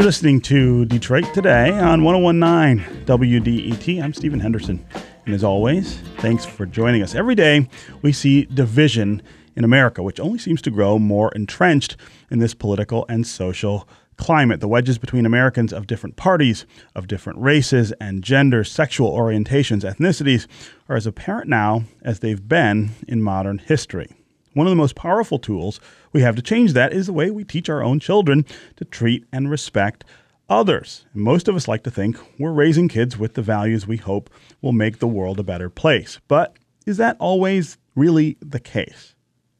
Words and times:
You're 0.00 0.06
listening 0.06 0.40
to 0.40 0.86
Detroit 0.86 1.26
Today 1.34 1.72
on 1.72 2.02
1019 2.02 3.04
WDET. 3.04 4.02
I'm 4.02 4.14
Stephen 4.14 4.40
Henderson. 4.40 4.82
And 5.26 5.34
as 5.34 5.44
always, 5.44 5.98
thanks 6.20 6.46
for 6.46 6.64
joining 6.64 7.02
us. 7.02 7.14
Every 7.14 7.34
day 7.34 7.68
we 8.00 8.10
see 8.10 8.46
division 8.46 9.20
in 9.56 9.62
America, 9.62 10.02
which 10.02 10.18
only 10.18 10.38
seems 10.38 10.62
to 10.62 10.70
grow 10.70 10.98
more 10.98 11.30
entrenched 11.32 11.98
in 12.30 12.38
this 12.38 12.54
political 12.54 13.04
and 13.10 13.26
social 13.26 13.86
climate. 14.16 14.60
The 14.60 14.68
wedges 14.68 14.96
between 14.96 15.26
Americans 15.26 15.70
of 15.70 15.86
different 15.86 16.16
parties, 16.16 16.64
of 16.96 17.06
different 17.06 17.38
races 17.38 17.92
and 18.00 18.24
genders, 18.24 18.72
sexual 18.72 19.14
orientations, 19.14 19.82
ethnicities 19.82 20.46
are 20.88 20.96
as 20.96 21.06
apparent 21.06 21.50
now 21.50 21.84
as 22.00 22.20
they've 22.20 22.48
been 22.48 22.92
in 23.06 23.22
modern 23.22 23.58
history. 23.58 24.19
One 24.52 24.66
of 24.66 24.72
the 24.72 24.76
most 24.76 24.96
powerful 24.96 25.38
tools 25.38 25.78
we 26.12 26.22
have 26.22 26.34
to 26.34 26.42
change 26.42 26.72
that 26.72 26.92
is 26.92 27.06
the 27.06 27.12
way 27.12 27.30
we 27.30 27.44
teach 27.44 27.68
our 27.68 27.84
own 27.84 28.00
children 28.00 28.44
to 28.76 28.84
treat 28.84 29.24
and 29.32 29.48
respect 29.48 30.04
others. 30.48 31.06
Most 31.14 31.46
of 31.46 31.54
us 31.54 31.68
like 31.68 31.84
to 31.84 31.90
think 31.90 32.16
we're 32.36 32.50
raising 32.50 32.88
kids 32.88 33.16
with 33.16 33.34
the 33.34 33.42
values 33.42 33.86
we 33.86 33.96
hope 33.96 34.28
will 34.60 34.72
make 34.72 34.98
the 34.98 35.06
world 35.06 35.38
a 35.38 35.44
better 35.44 35.70
place. 35.70 36.18
But 36.26 36.56
is 36.84 36.96
that 36.96 37.16
always 37.20 37.78
really 37.94 38.36
the 38.40 38.58
case? 38.58 39.14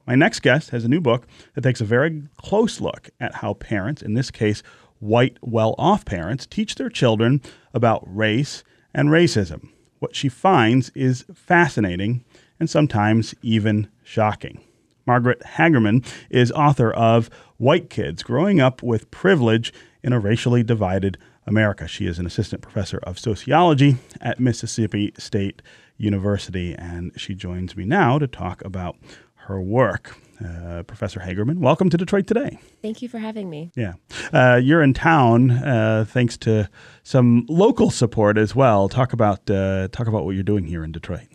My 0.09 0.17
next 0.17 0.41
guest 0.41 0.71
has 0.71 0.85
a 0.85 0.89
new 0.89 1.01
book 1.01 1.29
that 1.55 1.61
takes 1.61 1.81
a 1.81 1.85
very 1.85 2.25
close 2.37 2.81
look 2.81 3.11
at 3.21 3.37
how 3.37 3.55
parents, 3.55 4.03
in 4.03 4.15
this 4.15 4.33
case, 4.33 4.61
white, 4.99 5.39
well 5.41 5.77
off 5.79 6.05
parents, 6.05 6.47
teach 6.47 6.75
their 6.75 6.89
children 6.89 7.41
about 7.73 8.03
race 8.05 8.65
and 8.93 9.11
racism. 9.11 9.69
What 10.01 10.17
she 10.17 10.29
finds 10.29 10.91
is 10.97 11.25
fascinating 11.33 12.25
and 12.59 12.69
sometimes 12.69 13.37
even 13.41 13.89
shocking. 14.03 14.65
Margaret 15.07 15.41
Hagerman 15.41 16.07
is 16.31 16.53
author 16.53 16.93
of 16.93 17.31
White 17.57 17.91
Kids 17.91 18.23
Growing 18.23 18.61
Up 18.61 18.83
with 18.83 19.11
Privilege 19.11 19.73
in 20.03 20.13
a 20.13 20.21
Racially 20.21 20.63
Divided 20.63 21.19
America. 21.47 21.89
She 21.89 22.07
is 22.07 22.19
an 22.19 22.27
assistant 22.27 22.63
professor 22.63 22.99
of 22.99 23.19
sociology 23.19 23.97
at 24.21 24.41
Mississippi 24.41 25.13
State 25.19 25.63
University, 25.97 26.75
and 26.75 27.13
she 27.17 27.35
joins 27.35 27.77
me 27.77 27.85
now 27.85 28.19
to 28.19 28.27
talk 28.27 28.65
about 28.65 28.97
her 29.47 29.61
work. 29.61 30.17
Uh, 30.43 30.83
Professor 30.85 31.21
Hagerman, 31.21 31.59
welcome 31.59 31.91
to 31.91 31.99
Detroit 31.99 32.27
Today. 32.27 32.59
Thank 32.81 33.03
you 33.03 33.09
for 33.09 33.19
having 33.19 33.51
me. 33.51 33.73
Yeah. 33.77 33.95
Uh, 34.33 34.57
you're 34.63 34.81
in 34.81 34.95
town 34.95 35.51
uh, 35.51 36.07
thanks 36.09 36.39
to 36.39 36.71
some 37.03 37.45
local 37.49 37.91
support 37.91 38.39
as 38.39 38.55
well. 38.55 38.89
Talk 38.89 39.13
about, 39.13 39.51
uh, 39.51 39.89
talk 39.89 40.07
about 40.07 40.25
what 40.25 40.31
you're 40.35 40.43
doing 40.43 40.65
here 40.65 40.83
in 40.83 40.93
Detroit. 40.93 41.27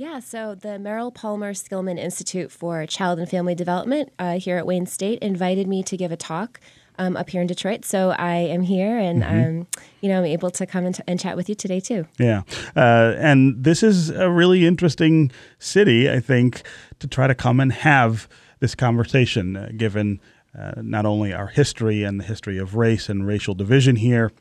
Yeah, 0.00 0.20
so 0.20 0.54
the 0.54 0.78
Merrill 0.78 1.10
Palmer 1.10 1.52
Skillman 1.52 1.98
Institute 1.98 2.50
for 2.50 2.86
Child 2.86 3.18
and 3.18 3.28
Family 3.28 3.54
Development 3.54 4.10
uh, 4.18 4.38
here 4.38 4.56
at 4.56 4.64
Wayne 4.64 4.86
State 4.86 5.18
invited 5.18 5.68
me 5.68 5.82
to 5.82 5.94
give 5.94 6.10
a 6.10 6.16
talk 6.16 6.58
um, 6.98 7.18
up 7.18 7.28
here 7.28 7.42
in 7.42 7.46
Detroit. 7.46 7.84
So 7.84 8.14
I 8.18 8.36
am 8.36 8.62
here, 8.62 8.96
and 8.96 9.22
mm-hmm. 9.22 9.60
um, 9.60 9.66
you 10.00 10.08
know 10.08 10.20
I'm 10.20 10.24
able 10.24 10.50
to 10.52 10.64
come 10.64 10.86
and, 10.86 10.94
t- 10.94 11.02
and, 11.06 11.20
chat 11.20 11.36
with 11.36 11.50
you 11.50 11.54
today 11.54 11.80
too. 11.80 12.06
Yeah, 12.18 12.44
uh, 12.74 13.14
and 13.18 13.62
this 13.62 13.82
is 13.82 14.08
a 14.08 14.30
really 14.30 14.64
interesting 14.64 15.30
city, 15.58 16.10
I 16.10 16.20
think, 16.20 16.62
to 17.00 17.06
try 17.06 17.26
to 17.26 17.34
come 17.34 17.60
and 17.60 17.70
have 17.70 18.26
this 18.60 18.74
conversation, 18.74 19.54
uh, 19.54 19.68
given 19.76 20.18
uh, 20.58 20.80
not 20.80 21.04
only 21.04 21.34
our 21.34 21.48
history 21.48 22.04
and 22.04 22.18
the 22.18 22.24
history 22.24 22.56
of 22.56 22.74
race 22.74 23.10
and 23.10 23.26
racial 23.26 23.54
division 23.54 23.96
here 23.96 24.32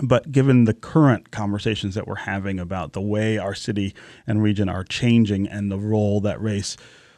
but 0.00 0.30
given 0.30 0.64
the 0.64 0.74
current 0.74 1.30
conversations 1.30 1.94
that 1.94 2.06
we're 2.06 2.14
having 2.14 2.58
about 2.58 2.92
the 2.92 3.00
way 3.00 3.38
our 3.38 3.54
city 3.54 3.94
and 4.26 4.42
region 4.42 4.68
are 4.68 4.84
changing 4.84 5.48
and 5.48 5.70
the 5.70 5.78
role 5.78 6.20
that 6.20 6.40
race 6.40 6.76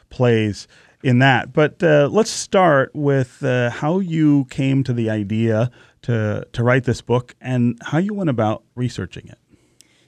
plays 0.09 0.67
in 1.03 1.19
that. 1.19 1.53
But 1.53 1.81
uh, 1.83 2.09
let's 2.11 2.31
start 2.31 2.91
with 2.93 3.43
uh, 3.43 3.69
how 3.69 3.99
you 3.99 4.45
came 4.45 4.83
to 4.83 4.93
the 4.93 5.09
idea 5.09 5.71
to, 6.03 6.47
to 6.51 6.63
write 6.63 6.83
this 6.85 7.01
book 7.01 7.35
and 7.39 7.79
how 7.83 7.97
you 7.99 8.13
went 8.13 8.29
about 8.29 8.63
researching 8.75 9.27
it. 9.27 9.37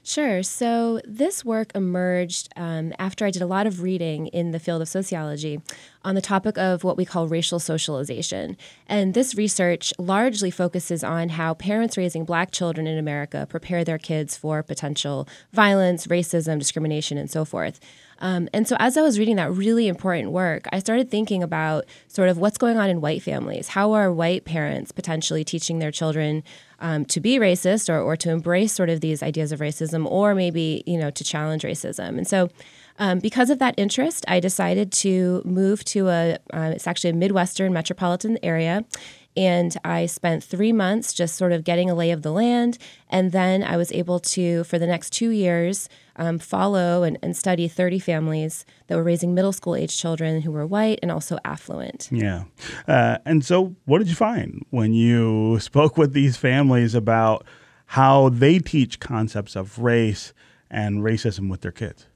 Sure. 0.06 0.42
So 0.42 1.00
this 1.06 1.46
work 1.46 1.72
emerged 1.74 2.50
um, 2.56 2.92
after 2.98 3.24
I 3.24 3.30
did 3.30 3.40
a 3.40 3.46
lot 3.46 3.66
of 3.66 3.80
reading 3.80 4.26
in 4.28 4.50
the 4.50 4.58
field 4.58 4.82
of 4.82 4.88
sociology 4.88 5.62
on 6.04 6.14
the 6.14 6.20
topic 6.20 6.58
of 6.58 6.84
what 6.84 6.98
we 6.98 7.06
call 7.06 7.26
racial 7.26 7.58
socialization. 7.58 8.58
And 8.86 9.14
this 9.14 9.34
research 9.34 9.94
largely 9.98 10.50
focuses 10.50 11.02
on 11.02 11.30
how 11.30 11.54
parents 11.54 11.96
raising 11.96 12.26
black 12.26 12.50
children 12.50 12.86
in 12.86 12.98
America 12.98 13.46
prepare 13.48 13.82
their 13.82 13.96
kids 13.96 14.36
for 14.36 14.62
potential 14.62 15.26
violence, 15.54 16.06
racism, 16.06 16.58
discrimination, 16.58 17.16
and 17.16 17.30
so 17.30 17.46
forth. 17.46 17.80
Um, 18.18 18.48
and 18.52 18.68
so, 18.68 18.76
as 18.78 18.96
I 18.96 19.02
was 19.02 19.18
reading 19.18 19.36
that 19.36 19.52
really 19.52 19.88
important 19.88 20.30
work, 20.30 20.66
I 20.72 20.78
started 20.78 21.10
thinking 21.10 21.42
about 21.42 21.84
sort 22.08 22.28
of 22.28 22.38
what's 22.38 22.58
going 22.58 22.76
on 22.76 22.88
in 22.88 23.00
white 23.00 23.22
families. 23.22 23.68
How 23.68 23.92
are 23.92 24.12
white 24.12 24.44
parents 24.44 24.92
potentially 24.92 25.44
teaching 25.44 25.78
their 25.78 25.90
children 25.90 26.44
um, 26.80 27.04
to 27.06 27.20
be 27.20 27.38
racist 27.38 27.88
or, 27.88 28.00
or 28.00 28.16
to 28.16 28.30
embrace 28.30 28.72
sort 28.72 28.90
of 28.90 29.00
these 29.00 29.22
ideas 29.22 29.52
of 29.52 29.60
racism, 29.60 30.06
or 30.10 30.34
maybe, 30.34 30.82
you 30.86 30.98
know, 30.98 31.10
to 31.10 31.24
challenge 31.24 31.62
racism? 31.62 32.18
And 32.18 32.26
so, 32.26 32.50
um, 32.98 33.18
because 33.18 33.50
of 33.50 33.58
that 33.58 33.74
interest, 33.76 34.24
I 34.28 34.38
decided 34.38 34.92
to 34.92 35.42
move 35.44 35.84
to 35.86 36.08
a, 36.08 36.38
uh, 36.52 36.72
it's 36.74 36.86
actually 36.86 37.10
a 37.10 37.14
Midwestern 37.14 37.72
metropolitan 37.72 38.38
area 38.42 38.84
and 39.36 39.76
I 39.84 40.06
spent 40.06 40.44
three 40.44 40.72
months 40.72 41.12
just 41.12 41.36
sort 41.36 41.52
of 41.52 41.64
getting 41.64 41.90
a 41.90 41.94
lay 41.94 42.10
of 42.10 42.22
the 42.22 42.30
land. 42.30 42.78
And 43.08 43.32
then 43.32 43.62
I 43.62 43.76
was 43.76 43.90
able 43.92 44.20
to, 44.20 44.64
for 44.64 44.78
the 44.78 44.86
next 44.86 45.10
two 45.10 45.30
years, 45.30 45.88
um, 46.16 46.38
follow 46.38 47.02
and, 47.02 47.18
and, 47.22 47.36
study 47.36 47.66
30 47.66 47.98
families 47.98 48.64
that 48.86 48.94
were 48.94 49.02
raising 49.02 49.34
middle 49.34 49.52
school 49.52 49.74
age 49.74 49.98
children 49.98 50.42
who 50.42 50.52
were 50.52 50.64
white 50.64 51.00
and 51.02 51.10
also 51.10 51.38
affluent. 51.44 52.08
Yeah. 52.12 52.44
Uh, 52.86 53.18
and 53.24 53.44
so, 53.44 53.74
what 53.86 53.98
did 53.98 54.08
you 54.08 54.14
find 54.14 54.64
when 54.70 54.92
you 54.94 55.58
spoke 55.60 55.96
with 55.98 56.12
these 56.12 56.36
families 56.36 56.94
about 56.94 57.44
how 57.86 58.28
they 58.28 58.60
teach 58.60 59.00
concepts 59.00 59.56
of 59.56 59.80
race 59.80 60.32
and 60.70 61.02
racism 61.02 61.50
with 61.50 61.62
their 61.62 61.72
kids? 61.72 62.06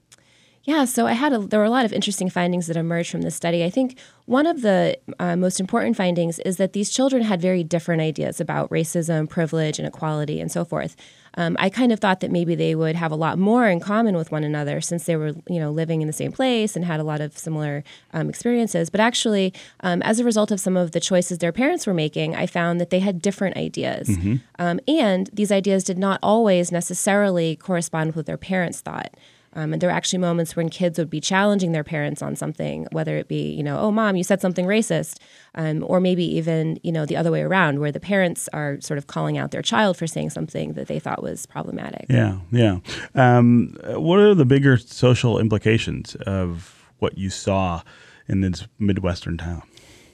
Yeah, 0.68 0.84
so 0.84 1.06
I 1.06 1.14
had 1.14 1.32
a, 1.32 1.38
there 1.38 1.60
were 1.60 1.64
a 1.64 1.70
lot 1.70 1.86
of 1.86 1.94
interesting 1.94 2.28
findings 2.28 2.66
that 2.66 2.76
emerged 2.76 3.10
from 3.10 3.22
this 3.22 3.34
study. 3.34 3.64
I 3.64 3.70
think 3.70 3.98
one 4.26 4.46
of 4.46 4.60
the 4.60 4.98
uh, 5.18 5.34
most 5.34 5.60
important 5.60 5.96
findings 5.96 6.38
is 6.40 6.58
that 6.58 6.74
these 6.74 6.90
children 6.90 7.22
had 7.22 7.40
very 7.40 7.64
different 7.64 8.02
ideas 8.02 8.38
about 8.38 8.68
racism, 8.68 9.30
privilege, 9.30 9.78
and 9.78 9.88
equality, 9.88 10.42
and 10.42 10.52
so 10.52 10.66
forth. 10.66 10.94
Um, 11.38 11.56
I 11.58 11.70
kind 11.70 11.90
of 11.90 12.00
thought 12.00 12.20
that 12.20 12.30
maybe 12.30 12.54
they 12.54 12.74
would 12.74 12.96
have 12.96 13.10
a 13.10 13.16
lot 13.16 13.38
more 13.38 13.66
in 13.66 13.80
common 13.80 14.14
with 14.14 14.30
one 14.30 14.44
another 14.44 14.82
since 14.82 15.06
they 15.06 15.16
were, 15.16 15.32
you 15.48 15.58
know, 15.58 15.70
living 15.70 16.02
in 16.02 16.06
the 16.06 16.12
same 16.12 16.32
place 16.32 16.76
and 16.76 16.84
had 16.84 17.00
a 17.00 17.04
lot 17.04 17.22
of 17.22 17.38
similar 17.38 17.82
um, 18.12 18.28
experiences. 18.28 18.90
But 18.90 19.00
actually, 19.00 19.54
um, 19.80 20.02
as 20.02 20.20
a 20.20 20.24
result 20.24 20.50
of 20.50 20.60
some 20.60 20.76
of 20.76 20.90
the 20.90 21.00
choices 21.00 21.38
their 21.38 21.50
parents 21.50 21.86
were 21.86 21.94
making, 21.94 22.36
I 22.36 22.44
found 22.44 22.78
that 22.78 22.90
they 22.90 23.00
had 23.00 23.22
different 23.22 23.56
ideas, 23.56 24.06
mm-hmm. 24.06 24.34
Um, 24.58 24.80
and 24.86 25.30
these 25.32 25.50
ideas 25.50 25.82
did 25.82 25.96
not 25.96 26.18
always 26.22 26.70
necessarily 26.70 27.56
correspond 27.56 28.08
with 28.08 28.16
what 28.16 28.26
their 28.26 28.36
parents 28.36 28.82
thought. 28.82 29.14
Um, 29.54 29.72
and 29.72 29.80
there 29.80 29.88
were 29.88 29.94
actually 29.94 30.18
moments 30.18 30.54
when 30.54 30.68
kids 30.68 30.98
would 30.98 31.10
be 31.10 31.20
challenging 31.20 31.72
their 31.72 31.84
parents 31.84 32.22
on 32.22 32.36
something, 32.36 32.86
whether 32.92 33.16
it 33.16 33.28
be, 33.28 33.50
you 33.50 33.62
know, 33.62 33.78
oh, 33.78 33.90
mom, 33.90 34.16
you 34.16 34.24
said 34.24 34.40
something 34.40 34.66
racist, 34.66 35.18
um, 35.54 35.84
or 35.86 36.00
maybe 36.00 36.24
even, 36.36 36.78
you 36.82 36.92
know, 36.92 37.06
the 37.06 37.16
other 37.16 37.30
way 37.30 37.42
around, 37.42 37.80
where 37.80 37.92
the 37.92 38.00
parents 38.00 38.48
are 38.52 38.80
sort 38.80 38.98
of 38.98 39.06
calling 39.06 39.38
out 39.38 39.50
their 39.50 39.62
child 39.62 39.96
for 39.96 40.06
saying 40.06 40.30
something 40.30 40.74
that 40.74 40.86
they 40.86 40.98
thought 40.98 41.22
was 41.22 41.46
problematic. 41.46 42.06
Yeah, 42.08 42.38
yeah. 42.52 42.78
Um, 43.14 43.76
what 43.84 44.18
are 44.18 44.34
the 44.34 44.44
bigger 44.44 44.76
social 44.76 45.38
implications 45.38 46.14
of 46.26 46.86
what 46.98 47.16
you 47.16 47.30
saw 47.30 47.82
in 48.28 48.42
this 48.42 48.66
Midwestern 48.78 49.38
town? 49.38 49.62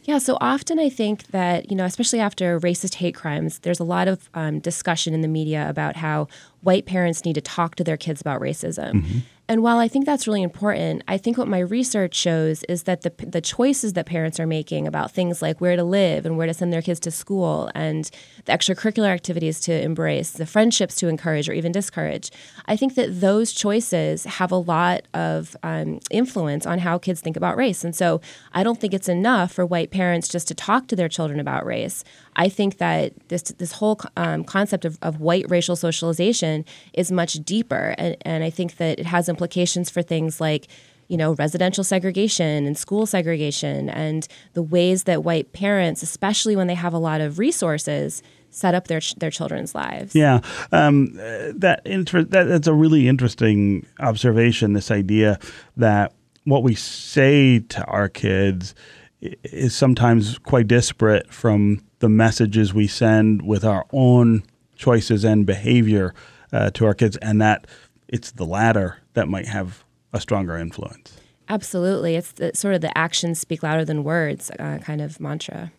Yeah, 0.04 0.18
so 0.18 0.36
often 0.38 0.78
I 0.78 0.90
think 0.90 1.28
that, 1.28 1.70
you 1.70 1.76
know, 1.76 1.86
especially 1.86 2.20
after 2.20 2.60
racist 2.60 2.96
hate 2.96 3.14
crimes, 3.14 3.60
there's 3.60 3.80
a 3.80 3.84
lot 3.84 4.06
of 4.06 4.28
um, 4.34 4.60
discussion 4.60 5.14
in 5.14 5.22
the 5.22 5.28
media 5.28 5.66
about 5.66 5.96
how 5.96 6.28
white 6.64 6.86
parents 6.86 7.24
need 7.24 7.34
to 7.34 7.40
talk 7.40 7.74
to 7.76 7.84
their 7.84 7.96
kids 7.96 8.20
about 8.20 8.40
racism. 8.40 8.92
Mm-hmm. 8.92 9.18
And 9.46 9.62
while 9.62 9.78
I 9.78 9.88
think 9.88 10.06
that's 10.06 10.26
really 10.26 10.42
important, 10.42 11.02
I 11.06 11.18
think 11.18 11.36
what 11.36 11.48
my 11.48 11.58
research 11.58 12.14
shows 12.14 12.64
is 12.64 12.84
that 12.84 13.02
the, 13.02 13.12
the 13.18 13.42
choices 13.42 13.92
that 13.92 14.06
parents 14.06 14.40
are 14.40 14.46
making 14.46 14.86
about 14.86 15.10
things 15.10 15.42
like 15.42 15.60
where 15.60 15.76
to 15.76 15.84
live 15.84 16.24
and 16.24 16.38
where 16.38 16.46
to 16.46 16.54
send 16.54 16.72
their 16.72 16.80
kids 16.80 16.98
to 17.00 17.10
school 17.10 17.70
and 17.74 18.10
the 18.46 18.52
extracurricular 18.52 19.08
activities 19.08 19.60
to 19.60 19.72
embrace, 19.72 20.30
the 20.30 20.46
friendships 20.46 20.94
to 20.96 21.08
encourage 21.08 21.48
or 21.48 21.52
even 21.52 21.72
discourage, 21.72 22.30
I 22.64 22.76
think 22.76 22.94
that 22.94 23.20
those 23.20 23.52
choices 23.52 24.24
have 24.24 24.50
a 24.50 24.56
lot 24.56 25.02
of 25.12 25.54
um, 25.62 26.00
influence 26.10 26.64
on 26.64 26.78
how 26.78 26.96
kids 26.96 27.20
think 27.20 27.36
about 27.36 27.58
race. 27.58 27.84
And 27.84 27.94
so 27.94 28.22
I 28.54 28.62
don't 28.62 28.80
think 28.80 28.94
it's 28.94 29.10
enough 29.10 29.52
for 29.52 29.66
white 29.66 29.90
parents 29.90 30.28
just 30.28 30.48
to 30.48 30.54
talk 30.54 30.86
to 30.86 30.96
their 30.96 31.08
children 31.10 31.38
about 31.38 31.66
race. 31.66 32.02
I 32.36 32.48
think 32.48 32.78
that 32.78 33.12
this 33.28 33.42
this 33.42 33.72
whole 33.72 34.00
um, 34.16 34.44
concept 34.44 34.84
of, 34.84 34.98
of 35.02 35.20
white 35.20 35.46
racial 35.48 35.76
socialization 35.76 36.64
is 36.92 37.12
much 37.12 37.34
deeper, 37.34 37.94
and, 37.98 38.16
and 38.22 38.44
I 38.44 38.50
think 38.50 38.76
that 38.76 38.98
it 38.98 39.06
has 39.06 39.28
implications 39.28 39.90
for 39.90 40.02
things 40.02 40.40
like 40.40 40.68
you 41.08 41.16
know, 41.16 41.34
residential 41.34 41.84
segregation 41.84 42.66
and 42.66 42.78
school 42.78 43.06
segregation, 43.06 43.90
and 43.90 44.26
the 44.54 44.62
ways 44.62 45.04
that 45.04 45.22
white 45.22 45.52
parents, 45.52 46.02
especially 46.02 46.56
when 46.56 46.66
they 46.66 46.74
have 46.74 46.94
a 46.94 46.98
lot 46.98 47.20
of 47.20 47.38
resources, 47.38 48.22
set 48.50 48.74
up 48.74 48.88
their 48.88 49.00
their 49.18 49.30
children's 49.30 49.74
lives. 49.74 50.14
Yeah, 50.14 50.40
um, 50.72 51.12
that, 51.14 51.82
inter- 51.84 52.24
that 52.24 52.44
that's 52.44 52.66
a 52.66 52.74
really 52.74 53.08
interesting 53.08 53.86
observation. 54.00 54.72
This 54.72 54.90
idea 54.90 55.38
that 55.76 56.14
what 56.44 56.62
we 56.62 56.74
say 56.74 57.60
to 57.60 57.84
our 57.84 58.08
kids 58.08 58.74
is 59.20 59.74
sometimes 59.74 60.38
quite 60.38 60.68
disparate 60.68 61.32
from 61.32 61.82
the 62.04 62.08
messages 62.10 62.74
we 62.74 62.86
send 62.86 63.40
with 63.40 63.64
our 63.64 63.86
own 63.90 64.42
choices 64.76 65.24
and 65.24 65.46
behavior 65.46 66.12
uh, 66.52 66.68
to 66.68 66.84
our 66.84 66.92
kids, 66.92 67.16
and 67.22 67.40
that 67.40 67.66
it's 68.08 68.32
the 68.32 68.44
latter 68.44 68.98
that 69.14 69.26
might 69.26 69.46
have 69.46 69.84
a 70.12 70.20
stronger 70.20 70.58
influence. 70.58 71.16
Absolutely. 71.48 72.16
It's 72.16 72.32
the, 72.32 72.50
sort 72.54 72.74
of 72.74 72.82
the 72.82 72.96
actions 72.96 73.38
speak 73.38 73.62
louder 73.62 73.86
than 73.86 74.04
words 74.04 74.50
uh, 74.58 74.80
kind 74.82 75.00
of 75.00 75.18
mantra. 75.18 75.72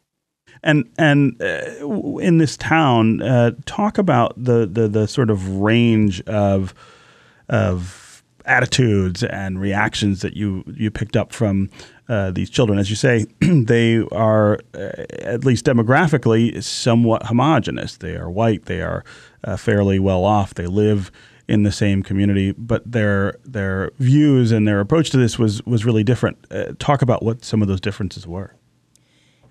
And 0.63 0.89
and 0.97 1.39
uh, 1.39 2.17
in 2.17 2.39
this 2.39 2.57
town, 2.57 3.21
uh, 3.21 3.51
talk 3.67 3.99
about 3.99 4.33
the, 4.35 4.65
the 4.65 4.87
the 4.87 5.07
sort 5.07 5.29
of 5.29 5.47
range 5.57 6.21
of 6.23 6.73
of 7.49 8.04
attitudes 8.45 9.23
and 9.23 9.59
reactions 9.59 10.21
that 10.21 10.35
you 10.35 10.63
you 10.75 10.91
picked 10.91 11.17
up 11.17 11.33
from 11.33 11.69
uh, 12.07 12.31
these 12.31 12.49
children. 12.49 12.79
As 12.79 12.89
you 12.89 12.95
say, 12.95 13.25
they 13.39 13.99
are 14.11 14.59
uh, 14.73 15.05
at 15.19 15.45
least 15.45 15.65
demographically 15.65 16.63
somewhat 16.63 17.25
homogenous. 17.25 17.97
They 17.97 18.15
are 18.15 18.29
white. 18.29 18.65
They 18.65 18.81
are 18.81 19.03
uh, 19.43 19.57
fairly 19.57 19.99
well 19.99 20.23
off. 20.23 20.53
They 20.53 20.67
live 20.67 21.11
in 21.47 21.63
the 21.63 21.71
same 21.71 22.01
community, 22.03 22.51
but 22.53 22.89
their 22.89 23.37
their 23.43 23.91
views 23.99 24.51
and 24.51 24.67
their 24.67 24.79
approach 24.79 25.09
to 25.11 25.17
this 25.17 25.37
was 25.37 25.63
was 25.65 25.85
really 25.85 26.03
different. 26.03 26.37
Uh, 26.51 26.73
talk 26.79 27.01
about 27.01 27.23
what 27.23 27.43
some 27.43 27.61
of 27.61 27.67
those 27.67 27.81
differences 27.81 28.27
were. 28.27 28.55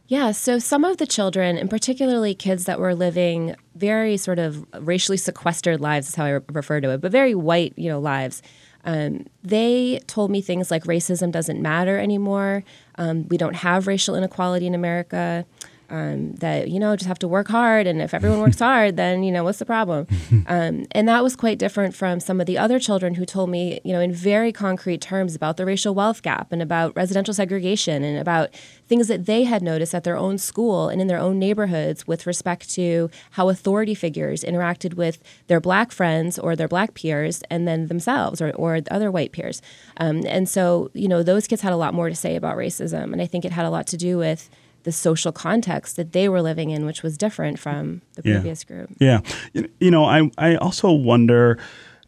Yeah, 0.06 0.32
so 0.32 0.58
some 0.58 0.84
of 0.84 0.98
the 0.98 1.06
children, 1.06 1.56
and 1.56 1.70
particularly 1.70 2.34
kids 2.34 2.66
that 2.66 2.78
were 2.78 2.94
living 2.94 3.56
very 3.74 4.18
sort 4.18 4.38
of 4.38 4.66
racially 4.86 5.16
sequestered 5.16 5.80
lives, 5.80 6.08
is 6.08 6.14
how 6.14 6.24
I 6.26 6.40
refer 6.52 6.80
to 6.82 6.90
it, 6.90 7.00
but 7.00 7.10
very 7.10 7.34
white, 7.34 7.72
you 7.76 7.88
know, 7.88 7.98
lives. 7.98 8.42
Um, 8.84 9.26
they 9.42 10.00
told 10.06 10.30
me 10.30 10.40
things 10.40 10.70
like 10.70 10.84
racism 10.84 11.32
doesn't 11.32 11.60
matter 11.60 11.98
anymore. 11.98 12.64
Um, 12.96 13.26
we 13.28 13.36
don't 13.36 13.56
have 13.56 13.86
racial 13.86 14.14
inequality 14.14 14.66
in 14.66 14.74
America 14.74 15.46
um, 15.90 16.32
that 16.36 16.68
you 16.68 16.78
know 16.78 16.96
just 16.96 17.08
have 17.08 17.18
to 17.20 17.28
work 17.28 17.48
hard 17.48 17.86
and 17.86 18.00
if 18.00 18.14
everyone 18.14 18.40
works 18.40 18.58
hard 18.68 18.96
then 18.96 19.22
you 19.22 19.32
know 19.32 19.44
what's 19.44 19.58
the 19.58 19.66
problem? 19.66 20.06
Um, 20.46 20.84
and 20.92 21.08
that 21.08 21.22
was 21.22 21.36
quite 21.36 21.58
different 21.58 21.94
from 21.94 22.20
some 22.20 22.40
of 22.40 22.46
the 22.46 22.58
other 22.58 22.78
children 22.78 23.14
who 23.14 23.24
told 23.24 23.48
me 23.48 23.80
you 23.82 23.92
know 23.92 24.00
in 24.00 24.12
very 24.12 24.52
concrete 24.52 25.00
terms 25.00 25.34
about 25.34 25.56
the 25.56 25.64
racial 25.64 25.94
wealth 25.94 26.22
gap 26.22 26.52
and 26.52 26.60
about 26.60 26.94
residential 26.96 27.32
segregation 27.32 28.02
and 28.04 28.18
about 28.18 28.50
things 28.86 29.08
that 29.08 29.24
they 29.26 29.44
had 29.44 29.62
noticed 29.62 29.94
at 29.94 30.04
their 30.04 30.16
own 30.16 30.36
school 30.36 30.88
and 30.88 31.00
in 31.00 31.06
their 31.06 31.18
own 31.18 31.38
neighborhoods 31.38 32.06
with 32.06 32.26
respect 32.26 32.68
to 32.70 33.10
how 33.32 33.48
authority 33.48 33.94
figures 33.94 34.44
interacted 34.44 34.94
with 34.94 35.22
their 35.46 35.60
black 35.60 35.92
friends 35.92 36.38
or 36.38 36.54
their 36.54 36.68
black 36.68 36.94
peers 36.94 37.42
and 37.50 37.66
then 37.66 37.86
themselves 37.86 38.42
or, 38.42 38.50
or 38.52 38.80
other 38.90 39.10
white 39.10 39.32
peers. 39.32 39.62
Um, 39.96 40.24
and 40.26 40.48
so 40.48 40.90
you 40.92 41.08
know 41.08 41.22
those 41.22 41.46
kids 41.46 41.62
had 41.62 41.72
a 41.72 41.76
lot 41.76 41.94
more 41.94 42.08
to 42.08 42.14
say 42.14 42.36
about 42.36 42.56
racism 42.56 43.12
and 43.12 43.20
i 43.20 43.26
think 43.26 43.44
it 43.44 43.52
had 43.52 43.66
a 43.66 43.70
lot 43.70 43.86
to 43.88 43.96
do 43.96 44.18
with 44.18 44.48
the 44.84 44.92
social 44.92 45.32
context 45.32 45.96
that 45.96 46.12
they 46.12 46.28
were 46.28 46.40
living 46.40 46.70
in, 46.70 46.86
which 46.86 47.02
was 47.02 47.18
different 47.18 47.58
from 47.58 48.00
the 48.14 48.22
yeah. 48.24 48.34
previous 48.34 48.64
group. 48.64 48.90
Yeah. 49.00 49.20
You 49.52 49.90
know, 49.90 50.04
I, 50.04 50.30
I 50.38 50.56
also 50.56 50.92
wonder 50.92 51.58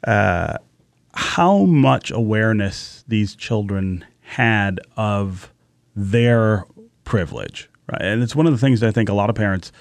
uh, 0.05 0.59
how 1.15 1.65
much 1.65 2.11
awareness 2.11 3.05
these 3.09 3.35
children 3.35 4.05
had 4.21 4.81
of 4.97 5.53
their 5.95 6.65
privilege, 7.05 7.69
right? 7.91 8.03
And 8.03 8.23
it's 8.23 8.37
one 8.37 8.47
of 8.47 8.53
the 8.53 8.59
things 8.59 8.81
that 8.81 8.89
I 8.89 8.93
think 8.93 9.09
a 9.09 9.15
lot 9.15 9.31
of 9.31 9.37
parents 9.37 9.73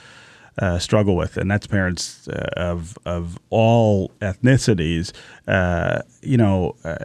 uh, 0.58 0.80
struggle 0.80 1.18
with, 1.18 1.36
and 1.36 1.52
that's 1.52 1.68
parents 1.68 2.30
uh, 2.30 2.50
of 2.56 2.98
of 3.06 3.38
all 3.50 4.12
ethnicities. 4.22 5.12
Uh, 5.48 6.02
you 6.22 6.38
know, 6.38 6.76
uh, 6.86 6.96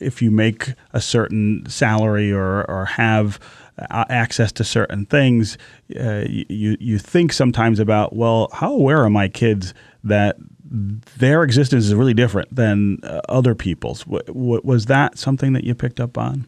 if 0.00 0.22
you 0.22 0.30
make 0.30 0.72
a 0.94 1.00
certain 1.00 1.66
salary 1.68 2.32
or 2.32 2.64
or 2.64 2.86
have 2.86 3.38
uh, 3.40 3.67
access 3.90 4.52
to 4.52 4.64
certain 4.64 5.06
things, 5.06 5.58
uh, 5.98 6.24
you 6.28 6.76
you 6.80 6.98
think 6.98 7.32
sometimes 7.32 7.78
about 7.78 8.14
well, 8.14 8.48
how 8.52 8.72
aware 8.72 9.04
are 9.04 9.10
my 9.10 9.28
kids 9.28 9.74
that 10.04 10.36
their 10.70 11.42
existence 11.42 11.86
is 11.86 11.94
really 11.94 12.14
different 12.14 12.54
than 12.54 12.98
uh, 13.02 13.20
other 13.28 13.54
people's? 13.54 14.04
W- 14.04 14.22
w- 14.24 14.60
was 14.64 14.86
that 14.86 15.18
something 15.18 15.52
that 15.54 15.64
you 15.64 15.74
picked 15.74 16.00
up 16.00 16.18
on? 16.18 16.46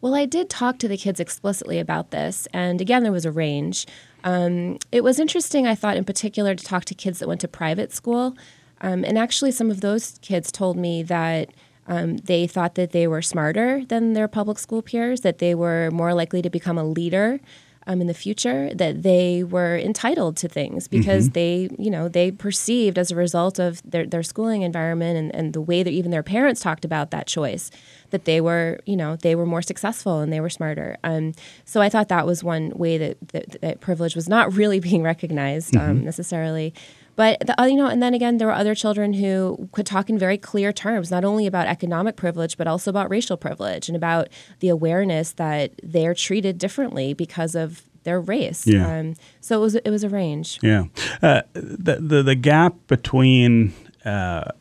Well, 0.00 0.14
I 0.14 0.26
did 0.26 0.48
talk 0.50 0.78
to 0.78 0.88
the 0.88 0.96
kids 0.96 1.18
explicitly 1.18 1.78
about 1.78 2.10
this, 2.10 2.46
and 2.52 2.80
again, 2.80 3.02
there 3.02 3.12
was 3.12 3.24
a 3.24 3.32
range. 3.32 3.86
Um, 4.24 4.78
it 4.92 5.02
was 5.02 5.18
interesting, 5.18 5.66
I 5.66 5.74
thought, 5.74 5.96
in 5.96 6.04
particular, 6.04 6.54
to 6.54 6.64
talk 6.64 6.84
to 6.86 6.94
kids 6.94 7.18
that 7.18 7.28
went 7.28 7.40
to 7.40 7.48
private 7.48 7.92
school. 7.92 8.36
Um, 8.80 9.04
and 9.04 9.16
actually, 9.18 9.52
some 9.52 9.70
of 9.70 9.80
those 9.80 10.18
kids 10.20 10.52
told 10.52 10.76
me 10.76 11.02
that 11.04 11.50
um, 11.88 12.16
they 12.18 12.46
thought 12.46 12.74
that 12.74 12.92
they 12.92 13.06
were 13.06 13.22
smarter 13.22 13.84
than 13.86 14.12
their 14.12 14.28
public 14.28 14.58
school 14.58 14.82
peers, 14.82 15.20
that 15.20 15.38
they 15.38 15.54
were 15.54 15.90
more 15.92 16.14
likely 16.14 16.42
to 16.42 16.50
become 16.50 16.78
a 16.78 16.84
leader 16.84 17.40
um, 17.86 18.00
in 18.00 18.08
the 18.08 18.14
future, 18.14 18.74
that 18.74 19.02
they 19.04 19.44
were 19.44 19.76
entitled 19.78 20.36
to 20.38 20.48
things 20.48 20.88
because 20.88 21.26
mm-hmm. 21.26 21.34
they, 21.34 21.68
you 21.78 21.90
know, 21.90 22.08
they 22.08 22.32
perceived 22.32 22.98
as 22.98 23.12
a 23.12 23.16
result 23.16 23.60
of 23.60 23.80
their, 23.88 24.04
their 24.04 24.24
schooling 24.24 24.62
environment 24.62 25.16
and, 25.16 25.34
and 25.34 25.52
the 25.52 25.60
way 25.60 25.84
that 25.84 25.90
even 25.90 26.10
their 26.10 26.24
parents 26.24 26.60
talked 26.60 26.84
about 26.84 27.12
that 27.12 27.28
choice, 27.28 27.70
that 28.10 28.24
they 28.24 28.40
were, 28.40 28.80
you 28.86 28.96
know, 28.96 29.14
they 29.16 29.36
were 29.36 29.46
more 29.46 29.62
successful 29.62 30.18
and 30.18 30.32
they 30.32 30.40
were 30.40 30.50
smarter. 30.50 30.96
Um, 31.04 31.32
so 31.64 31.80
I 31.80 31.88
thought 31.88 32.08
that 32.08 32.26
was 32.26 32.42
one 32.42 32.70
way 32.70 32.98
that, 32.98 33.28
that, 33.28 33.60
that 33.60 33.80
privilege 33.80 34.16
was 34.16 34.28
not 34.28 34.52
really 34.54 34.80
being 34.80 35.02
recognized 35.02 35.76
um, 35.76 35.96
mm-hmm. 35.96 36.04
necessarily. 36.04 36.74
But 37.16 37.40
the, 37.40 37.54
you 37.68 37.76
know, 37.76 37.86
and 37.86 38.02
then 38.02 38.14
again, 38.14 38.36
there 38.36 38.46
were 38.46 38.54
other 38.54 38.74
children 38.74 39.14
who 39.14 39.68
could 39.72 39.86
talk 39.86 40.08
in 40.08 40.18
very 40.18 40.38
clear 40.38 40.72
terms, 40.72 41.10
not 41.10 41.24
only 41.24 41.46
about 41.46 41.66
economic 41.66 42.16
privilege, 42.16 42.56
but 42.56 42.66
also 42.66 42.90
about 42.90 43.10
racial 43.10 43.36
privilege 43.36 43.88
and 43.88 43.96
about 43.96 44.28
the 44.60 44.68
awareness 44.68 45.32
that 45.32 45.72
they're 45.82 46.14
treated 46.14 46.58
differently 46.58 47.14
because 47.14 47.54
of 47.54 47.82
their 48.04 48.20
race. 48.20 48.66
Yeah. 48.66 48.98
Um, 48.98 49.14
so 49.40 49.56
it 49.56 49.60
was 49.60 49.74
it 49.74 49.90
was 49.90 50.04
a 50.04 50.08
range. 50.08 50.58
Yeah. 50.62 50.84
Uh, 51.22 51.42
the, 51.54 51.96
the 52.00 52.22
the 52.22 52.34
gap 52.34 52.74
between 52.86 53.72
uh, 54.04 54.52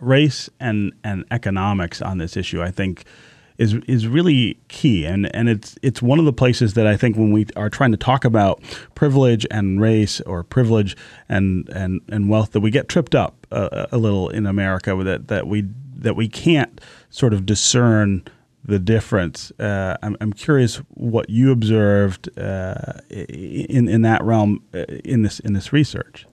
race 0.00 0.50
and 0.58 0.92
and 1.04 1.24
economics 1.30 2.02
on 2.02 2.18
this 2.18 2.36
issue, 2.36 2.62
I 2.62 2.70
think 2.70 3.04
is 3.58 3.74
is 3.86 4.06
really 4.06 4.58
key, 4.68 5.04
and 5.04 5.34
and 5.34 5.48
it's 5.48 5.76
it's 5.82 6.00
one 6.00 6.18
of 6.18 6.24
the 6.24 6.32
places 6.32 6.74
that 6.74 6.86
I 6.86 6.96
think 6.96 7.16
when 7.16 7.32
we 7.32 7.46
are 7.56 7.68
trying 7.68 7.90
to 7.90 7.98
talk 7.98 8.24
about 8.24 8.62
privilege 8.94 9.46
and 9.50 9.80
race 9.80 10.20
or 10.22 10.44
privilege 10.44 10.96
and 11.28 11.68
and 11.70 12.00
and 12.08 12.28
wealth 12.28 12.52
that 12.52 12.60
we 12.60 12.70
get 12.70 12.88
tripped 12.88 13.14
up 13.14 13.46
a, 13.50 13.88
a 13.92 13.98
little 13.98 14.28
in 14.30 14.46
America 14.46 14.94
that 15.04 15.28
that 15.28 15.46
we 15.48 15.66
that 15.96 16.14
we 16.14 16.28
can't 16.28 16.80
sort 17.10 17.34
of 17.34 17.44
discern 17.44 18.22
the 18.64 18.78
difference. 18.78 19.50
Uh, 19.58 19.96
I'm, 20.02 20.16
I'm 20.20 20.32
curious 20.32 20.76
what 20.90 21.30
you 21.30 21.50
observed 21.50 22.28
uh, 22.38 23.00
in 23.10 23.88
in 23.88 24.02
that 24.02 24.22
realm 24.22 24.62
uh, 24.72 24.84
in 25.04 25.22
this 25.22 25.40
in 25.40 25.52
this 25.54 25.72
research. 25.72 26.26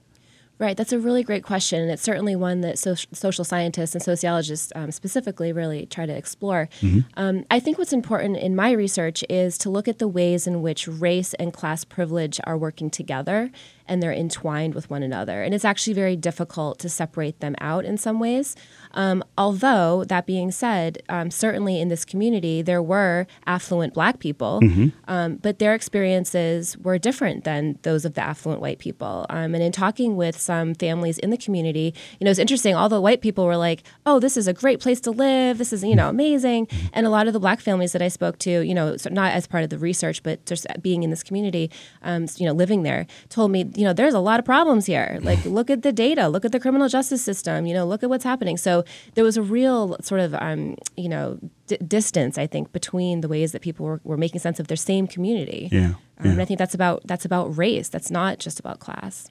Right, 0.58 0.74
that's 0.74 0.92
a 0.92 0.98
really 0.98 1.22
great 1.22 1.42
question, 1.42 1.82
and 1.82 1.90
it's 1.90 2.02
certainly 2.02 2.34
one 2.34 2.62
that 2.62 2.78
so- 2.78 2.94
social 2.94 3.44
scientists 3.44 3.94
and 3.94 4.02
sociologists 4.02 4.72
um, 4.74 4.90
specifically 4.90 5.52
really 5.52 5.84
try 5.84 6.06
to 6.06 6.16
explore. 6.16 6.70
Mm-hmm. 6.80 7.00
Um, 7.18 7.44
I 7.50 7.60
think 7.60 7.76
what's 7.76 7.92
important 7.92 8.38
in 8.38 8.56
my 8.56 8.70
research 8.70 9.22
is 9.28 9.58
to 9.58 9.70
look 9.70 9.86
at 9.86 9.98
the 9.98 10.08
ways 10.08 10.46
in 10.46 10.62
which 10.62 10.88
race 10.88 11.34
and 11.34 11.52
class 11.52 11.84
privilege 11.84 12.40
are 12.44 12.56
working 12.56 12.88
together 12.88 13.50
and 13.88 14.02
they're 14.02 14.12
entwined 14.12 14.74
with 14.74 14.90
one 14.90 15.02
another. 15.02 15.42
And 15.42 15.54
it's 15.54 15.64
actually 15.64 15.94
very 15.94 16.16
difficult 16.16 16.78
to 16.80 16.88
separate 16.88 17.40
them 17.40 17.54
out 17.60 17.84
in 17.84 17.96
some 17.96 18.18
ways. 18.18 18.56
Um, 18.92 19.22
although, 19.36 20.04
that 20.04 20.26
being 20.26 20.50
said, 20.50 21.02
um, 21.08 21.30
certainly 21.30 21.80
in 21.80 21.88
this 21.88 22.04
community, 22.04 22.62
there 22.62 22.82
were 22.82 23.26
affluent 23.46 23.94
black 23.94 24.18
people, 24.18 24.60
mm-hmm. 24.62 24.88
um, 25.08 25.36
but 25.36 25.58
their 25.58 25.74
experiences 25.74 26.76
were 26.78 26.98
different 26.98 27.44
than 27.44 27.78
those 27.82 28.04
of 28.04 28.14
the 28.14 28.22
affluent 28.22 28.60
white 28.60 28.78
people. 28.78 29.26
Um, 29.30 29.54
and 29.54 29.62
in 29.62 29.72
talking 29.72 30.16
with 30.16 30.38
some 30.46 30.74
families 30.74 31.18
in 31.18 31.30
the 31.30 31.36
community, 31.46 31.88
you 32.18 32.24
know, 32.24 32.30
it's 32.30 32.38
interesting. 32.46 32.74
All 32.74 32.88
the 32.88 33.00
white 33.00 33.20
people 33.20 33.44
were 33.44 33.56
like, 33.68 33.82
oh, 34.08 34.18
this 34.24 34.36
is 34.40 34.46
a 34.48 34.52
great 34.62 34.80
place 34.80 35.00
to 35.00 35.10
live. 35.10 35.58
This 35.58 35.72
is, 35.72 35.82
you 35.82 35.96
know, 36.00 36.08
amazing. 36.08 36.68
And 36.94 37.06
a 37.06 37.10
lot 37.10 37.26
of 37.26 37.32
the 37.32 37.40
black 37.40 37.60
families 37.60 37.92
that 37.92 38.02
I 38.02 38.08
spoke 38.08 38.38
to, 38.46 38.52
you 38.68 38.74
know, 38.78 38.96
so 38.96 39.10
not 39.10 39.32
as 39.38 39.46
part 39.46 39.64
of 39.64 39.70
the 39.70 39.78
research, 39.78 40.22
but 40.22 40.36
just 40.46 40.66
being 40.80 41.02
in 41.02 41.10
this 41.10 41.22
community, 41.22 41.70
um, 42.02 42.26
you 42.36 42.46
know, 42.46 42.52
living 42.52 42.82
there, 42.82 43.06
told 43.28 43.50
me, 43.50 43.60
you 43.74 43.84
know, 43.84 43.92
there's 43.92 44.14
a 44.14 44.20
lot 44.20 44.38
of 44.38 44.44
problems 44.44 44.86
here. 44.86 45.18
Like, 45.26 45.44
look 45.44 45.70
at 45.70 45.82
the 45.82 45.92
data, 45.92 46.28
look 46.28 46.44
at 46.44 46.52
the 46.52 46.60
criminal 46.60 46.88
justice 46.88 47.22
system, 47.30 47.66
you 47.66 47.74
know, 47.74 47.84
look 47.84 48.04
at 48.04 48.08
what's 48.08 48.22
happening. 48.32 48.56
So 48.56 48.84
there 49.14 49.24
was 49.24 49.36
a 49.36 49.42
real 49.42 49.96
sort 50.00 50.20
of, 50.20 50.34
um, 50.36 50.76
you 50.96 51.08
know, 51.08 51.38
d- 51.66 51.78
distance, 51.78 52.38
I 52.38 52.46
think, 52.46 52.70
between 52.70 53.22
the 53.22 53.28
ways 53.28 53.50
that 53.52 53.62
people 53.62 53.84
were, 53.86 54.00
were 54.04 54.16
making 54.16 54.40
sense 54.40 54.60
of 54.60 54.68
their 54.68 54.76
same 54.76 55.08
community. 55.08 55.68
Yeah. 55.72 55.94
Um, 56.20 56.30
And 56.30 56.40
I 56.40 56.44
think 56.44 56.58
that's 56.58 56.74
about 56.74 57.02
that's 57.10 57.24
about 57.24 57.56
race. 57.58 57.88
That's 57.88 58.10
not 58.10 58.38
just 58.38 58.60
about 58.60 58.78
class. 58.78 59.30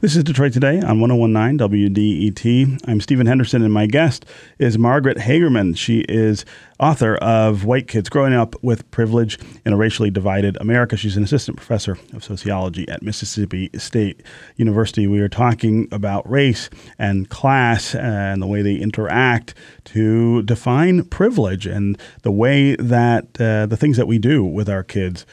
This 0.00 0.16
is 0.16 0.24
Detroit 0.24 0.52
Today 0.52 0.80
on 0.80 1.00
1019 1.00 1.58
WDET. 1.58 2.80
I'm 2.88 3.00
Stephen 3.00 3.26
Henderson, 3.26 3.62
and 3.62 3.72
my 3.72 3.86
guest 3.86 4.24
is 4.58 4.78
Margaret 4.78 5.18
Hagerman. 5.18 5.76
She 5.76 6.00
is 6.08 6.44
author 6.78 7.16
of 7.16 7.64
White 7.64 7.86
Kids 7.86 8.08
Growing 8.08 8.32
Up 8.32 8.54
with 8.62 8.90
Privilege 8.90 9.38
in 9.64 9.72
a 9.72 9.76
Racially 9.76 10.10
Divided 10.10 10.56
America. 10.60 10.96
She's 10.96 11.16
an 11.16 11.24
assistant 11.24 11.56
professor 11.56 11.98
of 12.12 12.24
sociology 12.24 12.88
at 12.88 13.02
Mississippi 13.02 13.70
State 13.76 14.22
University. 14.56 15.06
We 15.06 15.20
are 15.20 15.28
talking 15.28 15.88
about 15.92 16.28
race 16.30 16.70
and 16.98 17.28
class 17.28 17.94
and 17.94 18.42
the 18.42 18.46
way 18.46 18.62
they 18.62 18.76
interact 18.76 19.54
to 19.84 20.42
define 20.42 21.04
privilege 21.04 21.66
and 21.66 22.00
the 22.22 22.32
way 22.32 22.76
that 22.76 23.40
uh, 23.40 23.66
the 23.66 23.76
things 23.76 23.96
that 23.96 24.06
we 24.06 24.18
do 24.18 24.42
with 24.42 24.68
our 24.68 24.82
kids 24.82 25.26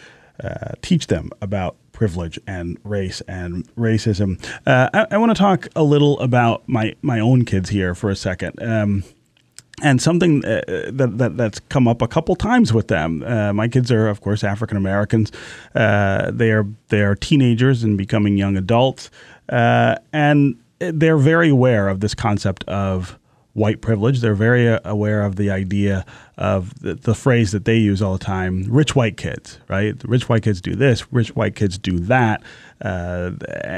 uh, 0.43 0.73
teach 0.81 1.07
them 1.07 1.31
about 1.41 1.75
privilege 1.97 2.39
and 2.45 2.77
race 2.83 3.21
and 3.21 3.67
racism. 3.75 4.39
Uh, 4.67 4.87
I, 4.93 5.07
I 5.15 5.17
want 5.17 5.31
to 5.31 5.41
talk 5.41 5.67
a 5.75 5.81
little 5.81 6.19
about 6.19 6.61
my 6.67 6.95
my 7.01 7.19
own 7.19 7.43
kids 7.43 7.71
here 7.71 7.95
for 7.95 8.11
a 8.11 8.15
second. 8.15 8.61
Um, 8.61 9.03
and 9.81 9.99
something 9.99 10.45
uh, 10.45 10.61
that, 10.91 11.17
that, 11.17 11.37
that's 11.37 11.59
come 11.69 11.87
up 11.87 12.01
a 12.03 12.07
couple 12.07 12.35
times 12.35 12.71
with 12.71 12.87
them. 12.87 13.23
Uh, 13.23 13.53
my 13.53 13.67
kids 13.67 13.91
are, 13.91 14.07
of 14.07 14.21
course, 14.21 14.43
African 14.43 14.77
Americans. 14.77 15.31
Uh, 15.73 16.29
they 16.31 16.51
are 16.51 16.67
they 16.89 17.01
are 17.01 17.15
teenagers 17.15 17.83
and 17.83 17.97
becoming 17.97 18.37
young 18.37 18.57
adults, 18.57 19.09
uh, 19.49 19.95
and 20.13 20.55
they're 20.77 21.17
very 21.17 21.49
aware 21.49 21.89
of 21.89 21.99
this 22.01 22.13
concept 22.13 22.63
of 22.65 23.17
white 23.57 23.81
privilege. 23.81 24.21
They're 24.21 24.35
very 24.35 24.69
uh, 24.69 24.79
aware 24.85 25.23
of 25.23 25.35
the 25.35 25.49
idea 25.49 26.05
of 26.37 26.79
the, 26.79 26.93
the, 26.93 27.15
phrase 27.15 27.51
that 27.51 27.65
they 27.65 27.77
use 27.77 28.03
all 28.03 28.13
the 28.13 28.23
time 28.23 28.65
rich 28.69 28.95
white 28.95 29.17
kids, 29.17 29.59
right? 29.67 29.97
The 29.97 30.07
rich 30.07 30.29
white 30.29 30.43
kids 30.43 30.61
do 30.61 30.75
this, 30.75 31.11
rich 31.11 31.35
white 31.35 31.55
kids 31.55 31.79
do 31.79 31.97
that. 32.01 32.43
Uh, 32.79 33.31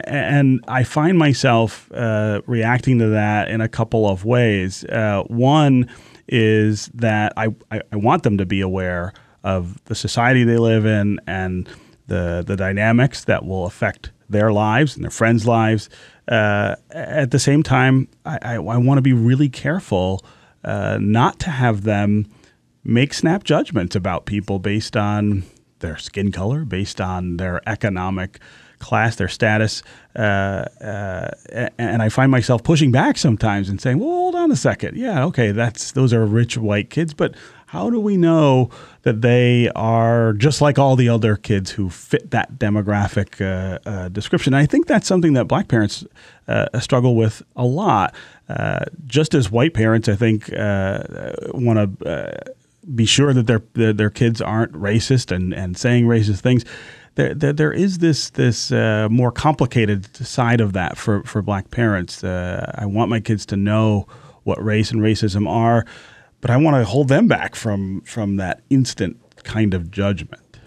and 0.03 0.63
I 0.67 0.83
find 0.83 1.17
myself 1.17 1.89
uh, 1.93 2.41
reacting 2.45 2.99
to 2.99 3.07
that 3.07 3.47
in 3.47 3.61
a 3.61 3.69
couple 3.69 4.07
of 4.09 4.25
ways. 4.25 4.83
Uh, 4.83 5.23
one 5.27 5.89
is 6.27 6.87
that 6.93 7.31
I, 7.37 7.47
I, 7.71 7.81
I 7.93 7.95
want 7.95 8.23
them 8.23 8.37
to 8.37 8.45
be 8.45 8.59
aware 8.59 9.13
of 9.45 9.81
the 9.85 9.95
society 9.95 10.43
they 10.43 10.57
live 10.57 10.85
in 10.85 11.21
and 11.25 11.69
the, 12.07 12.43
the 12.45 12.57
dynamics 12.57 13.23
that 13.23 13.45
will 13.45 13.65
affect 13.65 14.11
their 14.29 14.51
lives 14.51 14.95
and 14.95 15.03
their 15.03 15.11
friends' 15.11 15.45
lives. 15.47 15.89
Uh, 16.27 16.75
at 16.91 17.31
the 17.31 17.39
same 17.39 17.63
time, 17.63 18.07
I, 18.25 18.39
I, 18.41 18.53
I 18.55 18.77
want 18.77 18.97
to 18.97 19.01
be 19.01 19.13
really 19.13 19.49
careful 19.49 20.23
uh, 20.63 20.97
not 21.01 21.39
to 21.39 21.49
have 21.49 21.83
them 21.83 22.27
make 22.83 23.13
snap 23.13 23.43
judgments 23.43 23.95
about 23.95 24.25
people 24.25 24.59
based 24.59 24.95
on 24.95 25.43
their 25.79 25.97
skin 25.97 26.31
color, 26.31 26.65
based 26.65 27.01
on 27.01 27.37
their 27.37 27.61
economic 27.67 28.39
class, 28.79 29.15
their 29.17 29.27
status. 29.27 29.83
Uh, 30.15 30.65
uh, 30.81 31.31
and 31.77 32.01
I 32.01 32.09
find 32.09 32.31
myself 32.31 32.63
pushing 32.63 32.91
back 32.91 33.17
sometimes 33.17 33.69
and 33.69 33.79
saying, 33.79 33.99
well, 33.99 34.09
hold 34.09 34.35
on 34.35 34.51
a 34.51 34.55
second. 34.55 34.97
Yeah, 34.97 35.25
okay, 35.25 35.51
that's 35.51 35.91
those 35.91 36.13
are 36.13 36.25
rich 36.25 36.57
white 36.57 36.89
kids, 36.89 37.13
but 37.13 37.35
how 37.69 37.91
do 37.91 37.99
we 37.99 38.17
know 38.17 38.71
that 39.03 39.21
they 39.21 39.69
are 39.75 40.33
just 40.33 40.59
like 40.59 40.79
all 40.79 40.95
the 40.95 41.07
other 41.07 41.35
kids 41.35 41.69
who 41.69 41.87
fit 41.87 42.31
that 42.31 42.57
demographic 42.57 43.39
uh, 43.39 43.77
uh, 43.87 44.09
description? 44.09 44.55
And 44.55 44.63
I 44.63 44.65
think 44.65 44.87
that's 44.87 45.05
something 45.05 45.33
that 45.33 45.45
black 45.45 45.67
parents 45.67 46.03
uh, 46.47 46.79
struggle 46.79 47.13
with 47.13 47.43
a 47.55 47.65
lot. 47.65 48.15
Uh, 48.49 48.85
just 49.05 49.35
as 49.35 49.51
white 49.51 49.75
parents, 49.75 50.09
I 50.09 50.15
think, 50.15 50.51
uh, 50.51 51.03
want 51.53 51.99
to 51.99 52.09
uh, 52.09 52.51
be 52.95 53.05
sure 53.05 53.33
that 53.33 53.45
their, 53.45 53.61
their, 53.73 53.93
their 53.93 54.09
kids 54.09 54.41
aren't 54.41 54.71
racist 54.73 55.31
and, 55.31 55.53
and 55.53 55.77
saying 55.77 56.05
racist 56.05 56.39
things. 56.39 56.65
There, 57.13 57.35
there, 57.35 57.53
there 57.53 57.71
is 57.71 57.99
this 57.99 58.31
this 58.31 58.71
more 58.71 59.31
complicated 59.31 60.15
side 60.15 60.59
of 60.59 60.73
that 60.73 60.97
for, 60.97 61.21
for 61.21 61.43
black 61.43 61.69
parents. 61.69 62.23
I 62.23 62.85
want 62.87 63.11
my 63.11 63.19
kids 63.19 63.45
to 63.47 63.55
know 63.55 64.07
what 64.43 64.63
race 64.63 64.89
and 64.89 65.01
racism 65.01 65.47
are 65.47 65.85
but 66.41 66.49
I 66.49 66.57
want 66.57 66.75
to 66.77 66.85
hold 66.85 67.07
them 67.07 67.27
back 67.27 67.55
from 67.55 68.01
from 68.01 68.37
that 68.37 68.61
instant 68.69 69.17
kind 69.43 69.73
of 69.73 69.91
judgment. 69.91 70.59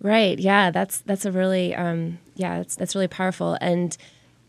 Right. 0.00 0.38
Yeah. 0.38 0.70
That's 0.70 1.00
that's 1.00 1.24
a 1.24 1.32
really 1.32 1.74
um, 1.74 2.18
yeah. 2.34 2.58
That's 2.58 2.76
that's 2.76 2.94
really 2.94 3.08
powerful, 3.08 3.56
and 3.60 3.96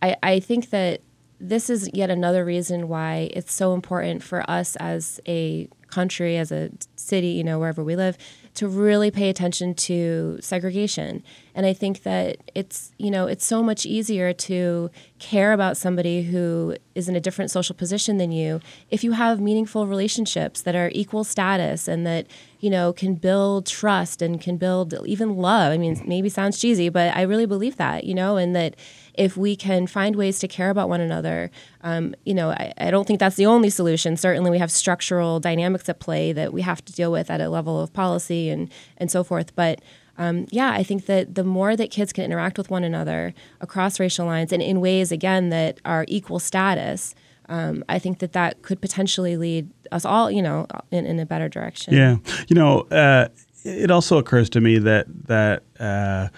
I 0.02 0.18
I 0.22 0.40
think 0.40 0.70
that 0.72 1.02
this 1.40 1.70
is 1.70 1.90
yet 1.94 2.10
another 2.10 2.46
reason 2.46 2.88
why 2.88 3.30
it's 3.34 3.54
so 3.54 3.74
important 3.74 4.24
for 4.24 4.50
us 4.50 4.76
as 4.78 5.20
a 5.28 5.68
country, 5.88 6.38
as 6.38 6.52
a 6.52 6.72
city, 6.96 7.30
you 7.30 7.44
know, 7.44 7.60
wherever 7.60 7.84
we 7.84 7.96
live, 7.96 8.18
to 8.56 8.68
really 8.68 9.12
pay 9.12 9.30
attention 9.30 9.76
to 9.76 10.38
segregation. 10.42 11.24
And 11.54 11.66
I 11.66 11.74
think 11.74 12.04
that 12.04 12.38
it's, 12.54 12.92
you 12.98 13.12
know, 13.12 13.28
it's 13.28 13.46
so 13.46 13.62
much 13.62 13.86
easier 13.86 14.34
to 14.34 14.90
care 15.20 15.54
about 15.54 15.78
somebody 15.78 16.24
who 16.24 16.76
is 16.96 17.08
in 17.08 17.16
a 17.16 17.20
different 17.20 17.52
social 17.52 17.76
position 17.76 18.18
than 18.18 18.32
you 18.32 18.60
if 18.90 19.04
you 19.04 19.12
have 19.12 19.40
meaningful 19.40 19.88
relationships 19.88 20.62
that 20.62 20.76
are 20.76 20.90
equal 20.94 21.24
status 21.24 21.88
and 21.88 22.06
that, 22.08 22.28
you 22.60 22.70
know, 22.70 22.92
can 22.94 23.16
build 23.16 23.66
trust 23.66 24.22
and 24.22 24.42
can 24.42 24.58
build 24.58 24.94
even 25.06 25.36
love. 25.38 25.72
I 25.72 25.78
mean, 25.78 26.02
maybe 26.06 26.30
sounds 26.30 26.60
cheesy, 26.60 26.90
but 26.90 27.16
I 27.16 27.22
really 27.22 27.46
believe 27.46 27.78
that, 27.78 28.06
you 28.06 28.16
know, 28.16 28.38
and 28.38 28.56
that 28.56 28.76
if 29.18 29.38
we 29.38 29.56
can 29.56 29.88
find 29.88 30.16
ways 30.16 30.40
to 30.40 30.48
care 30.48 30.70
about 30.70 30.90
one 30.90 31.02
another, 31.02 31.52
um, 31.82 32.16
you 32.26 32.34
know, 32.34 32.50
I, 32.50 32.74
I, 32.78 32.92
don't 32.92 33.06
think 33.06 33.20
that's 33.20 33.36
the 33.36 33.46
only 33.46 33.70
solution. 33.70 34.18
Certainly, 34.18 34.52
we 34.52 34.58
have 34.58 34.72
structural 34.72 35.40
dynamics 35.40 35.88
at 35.90 36.00
play 36.00 36.32
that 36.34 36.54
we 36.54 36.62
have 36.62 36.84
to 36.86 36.94
deal 36.94 37.12
with 37.12 37.30
at 37.30 37.42
a 37.42 37.50
level 37.50 37.80
of 37.80 37.94
policy 37.94 38.50
and 38.50 38.72
and 38.98 39.10
so 39.10 39.24
forth. 39.24 39.56
But 39.56 39.82
um, 40.18 40.48
yeah, 40.50 40.72
I 40.72 40.84
think 40.84 41.06
that 41.08 41.36
the 41.36 41.44
more 41.44 41.76
that 41.76 41.92
kids 41.92 42.14
can 42.14 42.24
interact 42.24 42.58
with 42.58 42.70
one 42.70 42.84
another 42.84 43.34
across 43.62 44.00
racial 44.00 44.26
lines 44.26 44.52
and 44.52 44.62
in 44.62 44.80
ways 44.80 45.12
again 45.12 45.50
that 45.50 45.80
are 45.86 46.06
equal 46.08 46.40
status. 46.40 47.16
Um, 47.48 47.84
I 47.88 48.00
think 48.00 48.20
that 48.20 48.34
that 48.34 48.64
could 48.64 48.82
potentially 48.82 49.38
lead 49.38 49.70
us 49.92 50.04
all, 50.04 50.32
you 50.32 50.42
know, 50.42 50.66
in, 50.90 51.06
in 51.06 51.20
a 51.20 51.28
better 51.28 51.48
direction. 51.48 51.94
Yeah, 51.94 52.18
you 52.48 52.56
know, 52.56 52.82
uh, 52.90 53.28
it 53.64 53.92
also 53.92 54.18
occurs 54.18 54.50
to 54.52 54.62
me 54.62 54.80
that 54.80 55.06
that 55.28 55.64
uh, 55.80 56.30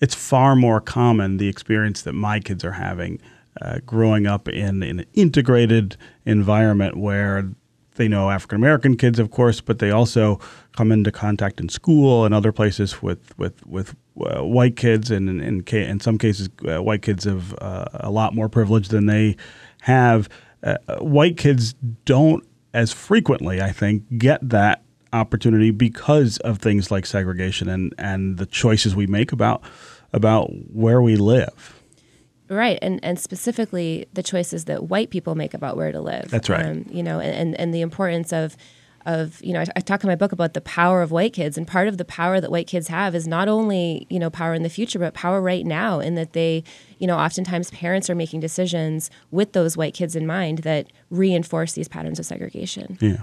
it's 0.00 0.14
far 0.14 0.56
more 0.56 0.80
common 0.80 1.36
the 1.36 1.48
experience 1.48 2.02
that 2.02 2.12
my 2.12 2.40
kids 2.40 2.64
are 2.64 2.72
having 2.72 3.20
uh, 3.60 3.78
growing 3.84 4.26
up 4.26 4.48
in, 4.48 4.82
in 4.82 5.00
an 5.00 5.06
integrated 5.14 5.96
environment 6.24 6.96
where 6.96 7.50
they 7.98 8.08
know 8.08 8.30
African 8.30 8.56
American 8.56 8.96
kids, 8.96 9.18
of 9.18 9.30
course, 9.30 9.60
but 9.60 9.80
they 9.80 9.90
also 9.90 10.38
come 10.76 10.92
into 10.92 11.10
contact 11.10 11.60
in 11.60 11.68
school 11.68 12.24
and 12.24 12.32
other 12.32 12.52
places 12.52 13.02
with 13.02 13.36
with 13.38 13.66
with 13.66 13.94
uh, 14.20 14.44
white 14.44 14.76
kids, 14.76 15.10
and 15.10 15.28
in, 15.28 15.40
in, 15.40 15.76
in 15.76 16.00
some 16.00 16.16
cases, 16.16 16.48
uh, 16.66 16.82
white 16.82 17.02
kids 17.02 17.24
have 17.24 17.54
uh, 17.60 17.86
a 17.94 18.10
lot 18.10 18.34
more 18.34 18.48
privilege 18.48 18.88
than 18.88 19.06
they 19.06 19.36
have. 19.82 20.28
Uh, 20.62 20.76
white 21.00 21.36
kids 21.36 21.74
don't 22.04 22.44
as 22.72 22.92
frequently, 22.92 23.60
I 23.60 23.72
think, 23.72 24.18
get 24.18 24.48
that 24.48 24.82
opportunity 25.12 25.70
because 25.70 26.38
of 26.38 26.58
things 26.58 26.90
like 26.90 27.06
segregation 27.06 27.68
and 27.68 27.94
and 27.98 28.38
the 28.38 28.46
choices 28.46 28.94
we 28.94 29.06
make 29.06 29.32
about 29.32 29.62
about 30.12 30.50
where 30.72 31.02
we 31.02 31.16
live. 31.16 31.82
Right, 32.50 32.78
and 32.80 32.98
and 33.04 33.18
specifically 33.18 34.06
the 34.14 34.22
choices 34.22 34.64
that 34.66 34.84
white 34.84 35.10
people 35.10 35.34
make 35.34 35.54
about 35.54 35.76
where 35.76 35.92
to 35.92 36.00
live. 36.00 36.30
That's 36.30 36.48
right. 36.48 36.64
Um, 36.64 36.86
you 36.90 37.02
know, 37.02 37.20
and 37.20 37.58
and 37.58 37.74
the 37.74 37.82
importance 37.82 38.32
of 38.32 38.56
of 39.06 39.42
you 39.42 39.52
know 39.52 39.60
I, 39.60 39.66
I, 39.76 39.80
talk 39.80 40.04
in 40.04 40.08
my 40.08 40.16
book 40.16 40.32
about 40.32 40.54
the 40.54 40.60
power 40.60 41.02
of 41.02 41.10
white 41.10 41.32
kids 41.32 41.56
and 41.56 41.66
part 41.66 41.88
of 41.88 41.98
the 41.98 42.04
power 42.04 42.40
that 42.40 42.50
white 42.50 42.66
kids 42.66 42.88
have 42.88 43.14
is 43.14 43.26
not 43.26 43.48
only 43.48 44.06
you 44.10 44.18
know 44.18 44.28
power 44.28 44.54
in 44.54 44.62
the 44.62 44.68
future 44.68 44.98
but 44.98 45.14
power 45.14 45.40
right 45.40 45.64
now 45.64 46.00
in 46.00 46.14
that 46.16 46.32
they 46.32 46.64
you 46.98 47.06
know 47.06 47.16
oftentimes 47.16 47.70
parents 47.70 48.10
are 48.10 48.14
making 48.14 48.40
decisions 48.40 49.10
with 49.30 49.52
those 49.52 49.76
white 49.76 49.94
kids 49.94 50.14
in 50.16 50.26
mind 50.26 50.58
that 50.58 50.88
reinforce 51.10 51.72
these 51.72 51.88
patterns 51.88 52.18
of 52.18 52.26
segregation 52.26 52.98
yeah 53.00 53.22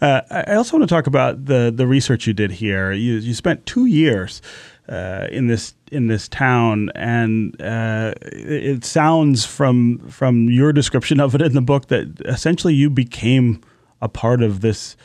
uh, 0.00 0.20
I 0.30 0.54
also 0.54 0.76
want 0.76 0.88
to 0.88 0.94
talk 0.94 1.06
about 1.06 1.46
the 1.46 1.72
the 1.74 1.86
research 1.86 2.26
you 2.26 2.32
did 2.32 2.52
here. 2.52 2.92
You 2.92 3.14
you 3.14 3.34
spent 3.34 3.66
two 3.66 3.86
years 3.86 4.42
uh, 4.88 5.28
in 5.30 5.46
this 5.46 5.74
in 5.90 6.06
this 6.06 6.28
town, 6.28 6.90
and 6.94 7.60
uh, 7.60 8.14
it, 8.22 8.84
sounds 8.84 9.44
from 9.44 9.98
from 10.08 10.48
your 10.48 10.72
description 10.72 11.20
of 11.20 11.34
it 11.34 11.42
in 11.42 11.54
the 11.54 11.62
book 11.62 11.88
that 11.88 12.20
essentially 12.24 12.74
you 12.74 12.90
became 12.90 13.60
a 14.00 14.08
part 14.08 14.42
of 14.42 14.60
this 14.60 14.96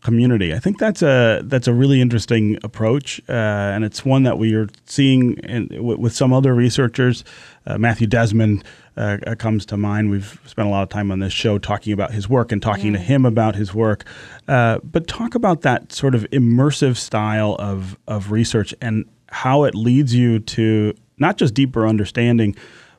community. 0.00 0.54
I 0.54 0.58
think 0.58 0.78
that's 0.78 1.02
a 1.02 1.42
that's 1.44 1.68
a 1.68 1.74
really 1.74 2.00
interesting 2.00 2.58
approach, 2.62 3.20
uh, 3.28 3.32
and 3.32 3.84
it's 3.84 4.04
one 4.04 4.24
that 4.24 4.38
we 4.38 4.54
are 4.54 4.68
seeing 4.86 5.38
in, 5.38 5.68
w- 5.68 5.98
with 5.98 6.14
some 6.14 6.32
other 6.32 6.54
researchers. 6.54 7.24
Uh, 7.66 7.78
Matthew 7.78 8.06
Desmond 8.06 8.64
uh, 8.96 9.18
uh, 9.26 9.34
comes 9.34 9.64
to 9.66 9.76
mind. 9.76 10.10
We've 10.10 10.40
spent 10.46 10.68
a 10.68 10.70
lot 10.70 10.82
of 10.82 10.88
time 10.88 11.10
on 11.10 11.20
this 11.20 11.32
show 11.32 11.58
talking 11.58 11.92
about 11.92 12.12
his 12.12 12.28
work 12.28 12.52
and 12.52 12.60
talking 12.60 12.92
yeah. 12.92 12.98
to 12.98 13.04
him 13.04 13.24
about 13.24 13.54
his 13.54 13.74
work. 13.74 14.04
Uh, 14.48 14.78
but 14.82 15.06
talk 15.06 15.34
about 15.34 15.62
that 15.62 15.92
sort 15.92 16.14
of 16.14 16.22
immersive 16.30 16.96
style 16.96 17.56
of 17.58 17.98
of 18.06 18.30
research 18.30 18.74
and 18.80 19.04
how 19.28 19.64
it 19.64 19.74
leads 19.74 20.14
you 20.14 20.40
to 20.40 20.94
not 21.18 21.36
just 21.36 21.54
deeper 21.54 21.86
understanding, 21.86 22.56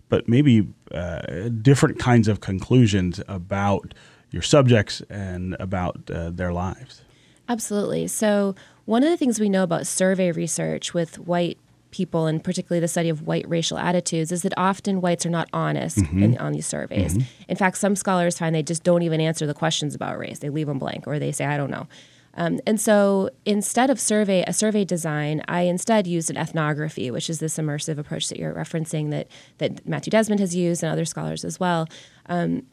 but 0.09 0.27
maybe 0.27 0.67
uh, 0.93 1.49
different 1.61 1.99
kinds 1.99 2.27
of 2.27 2.39
conclusions 2.39 3.21
about 3.27 3.93
your 4.29 4.41
subjects 4.41 5.01
and 5.09 5.55
about 5.59 6.09
uh, 6.09 6.29
their 6.29 6.53
lives. 6.53 7.01
Absolutely. 7.49 8.07
So, 8.07 8.55
one 8.85 9.03
of 9.03 9.09
the 9.09 9.17
things 9.17 9.39
we 9.39 9.49
know 9.49 9.63
about 9.63 9.87
survey 9.87 10.31
research 10.31 10.93
with 10.93 11.19
white 11.19 11.57
people, 11.91 12.25
and 12.25 12.43
particularly 12.43 12.79
the 12.79 12.87
study 12.87 13.09
of 13.09 13.23
white 13.23 13.47
racial 13.47 13.77
attitudes, 13.77 14.31
is 14.31 14.41
that 14.41 14.53
often 14.57 15.01
whites 15.01 15.25
are 15.25 15.29
not 15.29 15.49
honest 15.53 15.97
mm-hmm. 15.97 16.23
in, 16.23 16.37
on 16.37 16.53
these 16.53 16.65
surveys. 16.65 17.13
Mm-hmm. 17.13 17.51
In 17.51 17.57
fact, 17.57 17.77
some 17.77 17.95
scholars 17.95 18.37
find 18.37 18.55
they 18.55 18.63
just 18.63 18.83
don't 18.83 19.03
even 19.03 19.21
answer 19.21 19.45
the 19.45 19.53
questions 19.53 19.93
about 19.95 20.17
race; 20.17 20.39
they 20.39 20.49
leave 20.49 20.67
them 20.67 20.79
blank, 20.79 21.07
or 21.07 21.19
they 21.19 21.31
say, 21.31 21.45
"I 21.45 21.57
don't 21.57 21.71
know." 21.71 21.87
Um, 22.35 22.59
and 22.65 22.79
so 22.79 23.29
instead 23.45 23.89
of 23.89 23.99
survey 23.99 24.43
a 24.47 24.53
survey 24.53 24.85
design, 24.85 25.41
I 25.47 25.61
instead 25.61 26.07
used 26.07 26.29
an 26.29 26.37
ethnography, 26.37 27.11
which 27.11 27.29
is 27.29 27.39
this 27.39 27.57
immersive 27.57 27.97
approach 27.97 28.29
that 28.29 28.39
you're 28.39 28.53
referencing 28.53 29.11
that 29.11 29.27
that 29.57 29.85
Matthew 29.87 30.11
Desmond 30.11 30.39
has 30.39 30.55
used 30.55 30.83
and 30.83 30.91
other 30.91 31.05
scholars 31.05 31.43
as 31.43 31.59
well. 31.59 31.87
Um, 32.27 32.63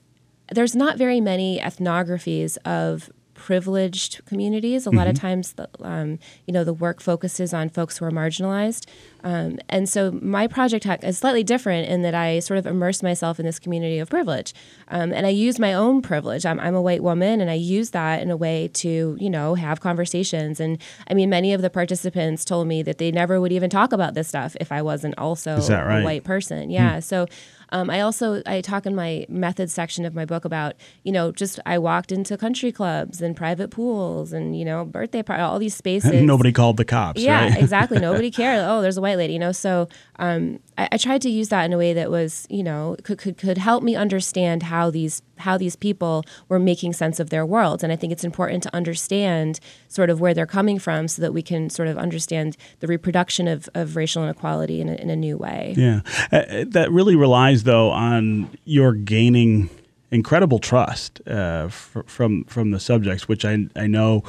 there's 0.53 0.75
not 0.75 0.97
very 0.97 1.21
many 1.21 1.59
ethnographies 1.59 2.57
of 2.65 3.11
privileged 3.39 4.25
communities. 4.27 4.85
A 4.85 4.91
lot 4.91 5.07
of 5.07 5.15
times, 5.15 5.53
the, 5.53 5.69
um, 5.81 6.19
you 6.47 6.53
know, 6.53 6.65
the 6.65 6.75
work 6.75 7.01
focuses 7.01 7.55
on 7.55 7.69
folks 7.69 7.97
who 7.97 8.05
are 8.05 8.11
marginalized. 8.11 8.87
Um, 9.25 9.59
and 9.69 9.89
so 9.89 10.11
my 10.11 10.47
project 10.47 10.85
ha- 10.85 10.99
is 11.03 11.19
slightly 11.19 11.45
different 11.45 11.89
in 11.89 12.03
that 12.03 12.15
I 12.15 12.41
sort 12.41 12.59
of 12.59 12.67
immerse 12.67 13.03
myself 13.03 13.39
in 13.41 13.47
this 13.47 13.59
community 13.59 13.99
of 13.99 14.11
privilege. 14.11 14.53
Um, 14.89 15.13
and 15.13 15.25
I 15.25 15.31
use 15.31 15.59
my 15.59 15.73
own 15.73 16.03
privilege. 16.03 16.45
I'm, 16.45 16.59
I'm 16.61 16.75
a 16.75 16.83
white 16.83 17.03
woman, 17.03 17.41
and 17.41 17.51
I 17.51 17.55
use 17.55 17.91
that 17.91 18.21
in 18.23 18.31
a 18.31 18.37
way 18.37 18.69
to, 18.75 19.17
you 19.19 19.31
know, 19.31 19.55
have 19.55 19.81
conversations. 19.81 20.61
And 20.61 20.79
I 21.09 21.15
mean, 21.15 21.31
many 21.31 21.53
of 21.53 21.63
the 21.63 21.71
participants 21.71 22.45
told 22.45 22.67
me 22.67 22.83
that 22.83 22.99
they 22.99 23.11
never 23.11 23.41
would 23.41 23.53
even 23.53 23.71
talk 23.71 23.93
about 23.93 24.15
this 24.15 24.29
stuff 24.29 24.57
if 24.61 24.73
I 24.73 24.83
wasn't 24.83 25.17
also 25.17 25.57
right? 25.69 26.01
a 26.01 26.05
white 26.05 26.25
person. 26.25 26.71
Yeah. 26.71 27.01
So 27.01 27.27
um, 27.71 27.91
I 27.91 28.01
also 28.01 28.43
I 28.47 28.61
talk 28.61 28.87
in 28.87 28.95
my 28.95 29.27
methods 29.29 29.73
section 29.73 30.05
of 30.05 30.15
my 30.15 30.25
book 30.25 30.45
about 30.45 30.75
you 31.05 31.13
know 31.13 31.33
just 31.33 31.61
I 31.67 31.79
walked 31.79 32.13
into 32.13 32.37
country 32.37 32.73
clubs 32.73 33.21
and 33.21 33.37
private 33.37 33.71
pools 33.71 34.33
and 34.33 34.59
you 34.59 34.65
know 34.65 34.85
birthday 34.85 35.23
party 35.23 35.43
all 35.43 35.59
these 35.59 35.75
spaces. 35.85 36.23
Nobody 36.23 36.53
called 36.53 36.77
the 36.77 36.85
cops. 36.85 37.21
Yeah, 37.21 37.49
right? 37.49 37.59
exactly. 37.59 37.99
Nobody 38.09 38.31
cared. 38.31 38.61
Oh, 38.61 38.81
there's 38.81 38.97
a 38.97 39.01
white 39.01 39.19
lady, 39.19 39.33
you 39.33 39.39
know. 39.39 39.53
So 39.53 39.89
um, 40.19 40.61
I, 40.77 40.89
I 40.93 40.97
tried 40.97 41.23
to 41.23 41.31
use 41.31 41.49
that 41.49 41.65
in 41.65 41.73
a 41.73 41.79
way 41.79 41.93
that 41.95 42.11
was, 42.11 42.47
you 42.51 42.63
know, 42.63 42.97
could, 43.03 43.19
could 43.19 43.39
could 43.39 43.59
help 43.59 43.83
me 43.83 43.97
understand 43.97 44.65
how 44.65 44.91
these 44.91 45.23
how 45.41 45.59
these 45.59 45.77
people 45.77 46.25
were 46.49 46.59
making 46.59 46.93
sense 46.93 47.21
of 47.21 47.31
their 47.31 47.47
world. 47.47 47.83
And 47.83 47.93
I 47.93 47.97
think 47.97 48.13
it's 48.13 48.25
important 48.25 48.63
to 48.65 48.75
understand 48.75 49.61
sort 49.89 50.11
of 50.11 50.21
where 50.21 50.35
they're 50.35 50.47
coming 50.47 50.79
from, 50.79 51.09
so 51.09 51.23
that 51.23 51.33
we 51.33 51.43
can 51.43 51.71
sort 51.71 51.89
of 51.89 51.99
understand 51.99 52.57
the 52.81 52.87
reproduction 52.87 53.49
of, 53.49 53.69
of 53.75 53.97
racial 53.97 54.23
inequality 54.23 54.81
in 54.81 54.89
a, 54.89 54.95
in 54.95 55.11
a 55.11 55.17
new 55.17 55.37
way. 55.37 55.75
Yeah, 55.77 56.01
uh, 56.33 56.65
that 56.69 56.91
really 56.91 57.17
relies 57.17 57.65
though 57.65 57.91
on 57.91 58.51
your 58.65 58.93
gaining 58.93 59.71
incredible 60.11 60.59
trust 60.59 61.21
uh, 61.27 61.65
f- 61.67 61.97
from 62.07 62.45
from 62.45 62.71
the 62.71 62.81
subjects, 62.81 63.29
which 63.29 63.45
I 63.45 63.67
I 63.77 63.87
know 63.87 64.25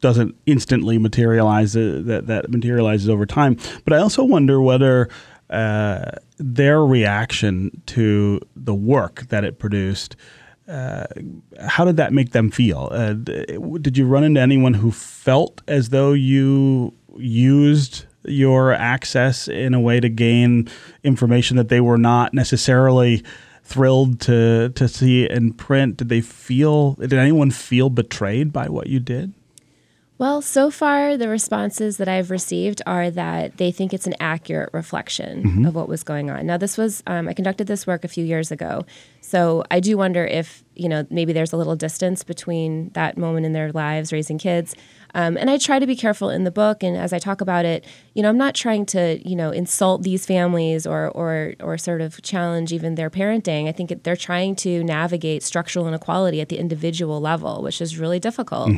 doesn't 0.00 0.36
instantly 0.46 0.98
materialize 0.98 1.76
uh, 1.76 2.02
that 2.04 2.26
that 2.26 2.50
materializes 2.50 3.08
over 3.08 3.26
time. 3.26 3.56
But 3.84 3.92
I 3.92 3.98
also 3.98 4.24
wonder 4.24 4.60
whether 4.60 5.08
uh, 5.50 6.12
their 6.36 6.84
reaction 6.84 7.82
to 7.86 8.40
the 8.54 8.74
work 8.74 9.26
that 9.28 9.44
it 9.44 9.58
produced. 9.58 10.16
Uh, 10.68 11.06
how 11.66 11.84
did 11.84 11.96
that 11.96 12.12
make 12.12 12.32
them 12.32 12.50
feel? 12.50 12.88
Uh, 12.92 13.14
did 13.14 13.96
you 13.96 14.06
run 14.06 14.22
into 14.22 14.40
anyone 14.40 14.74
who 14.74 14.90
felt 14.92 15.62
as 15.66 15.88
though 15.88 16.12
you 16.12 16.92
used 17.16 18.04
your 18.24 18.72
access 18.72 19.48
in 19.48 19.72
a 19.72 19.80
way 19.80 19.98
to 19.98 20.08
gain 20.08 20.68
information 21.02 21.56
that 21.56 21.68
they 21.68 21.80
were 21.80 21.96
not 21.96 22.34
necessarily 22.34 23.24
thrilled 23.62 24.20
to 24.20 24.70
to 24.70 24.88
see 24.88 25.28
in 25.28 25.52
print? 25.54 25.96
Did 25.96 26.10
they 26.10 26.20
feel? 26.20 26.94
Did 26.94 27.14
anyone 27.14 27.50
feel 27.50 27.88
betrayed 27.90 28.52
by 28.52 28.68
what 28.68 28.88
you 28.88 29.00
did? 29.00 29.32
Well, 30.18 30.42
so 30.42 30.68
far, 30.72 31.16
the 31.16 31.28
responses 31.28 31.96
that 31.98 32.08
I've 32.08 32.32
received 32.32 32.82
are 32.86 33.08
that 33.08 33.56
they 33.56 33.70
think 33.70 33.94
it's 33.94 34.08
an 34.08 34.16
accurate 34.18 34.70
reflection 34.72 35.64
of 35.64 35.76
what 35.76 35.88
was 35.88 36.02
going 36.02 36.28
on. 36.28 36.44
Now, 36.44 36.56
this 36.56 36.76
was, 36.76 37.04
um, 37.06 37.28
I 37.28 37.34
conducted 37.34 37.68
this 37.68 37.86
work 37.86 38.02
a 38.02 38.08
few 38.08 38.24
years 38.24 38.50
ago. 38.50 38.84
So 39.20 39.62
I 39.70 39.78
do 39.78 39.96
wonder 39.96 40.26
if, 40.26 40.64
you 40.74 40.88
know, 40.88 41.06
maybe 41.08 41.32
there's 41.32 41.52
a 41.52 41.56
little 41.56 41.76
distance 41.76 42.24
between 42.24 42.90
that 42.94 43.16
moment 43.16 43.46
in 43.46 43.52
their 43.52 43.70
lives 43.70 44.12
raising 44.12 44.38
kids. 44.38 44.74
Um, 45.18 45.36
and 45.36 45.50
I 45.50 45.58
try 45.58 45.80
to 45.80 45.86
be 45.86 45.96
careful 45.96 46.30
in 46.30 46.44
the 46.44 46.52
book. 46.52 46.84
And 46.84 46.96
as 46.96 47.12
I 47.12 47.18
talk 47.18 47.40
about 47.40 47.64
it, 47.64 47.84
you 48.14 48.22
know, 48.22 48.28
I'm 48.28 48.38
not 48.38 48.54
trying 48.54 48.86
to, 48.86 49.18
you 49.28 49.34
know, 49.34 49.50
insult 49.50 50.04
these 50.04 50.24
families 50.24 50.86
or, 50.86 51.08
or, 51.08 51.54
or 51.58 51.76
sort 51.76 52.00
of 52.00 52.22
challenge 52.22 52.72
even 52.72 52.94
their 52.94 53.10
parenting. 53.10 53.68
I 53.68 53.72
think 53.72 53.90
it, 53.90 54.04
they're 54.04 54.14
trying 54.14 54.54
to 54.56 54.84
navigate 54.84 55.42
structural 55.42 55.88
inequality 55.88 56.40
at 56.40 56.50
the 56.50 56.56
individual 56.56 57.20
level, 57.20 57.62
which 57.62 57.80
is 57.80 57.98
really 57.98 58.20
difficult. 58.20 58.68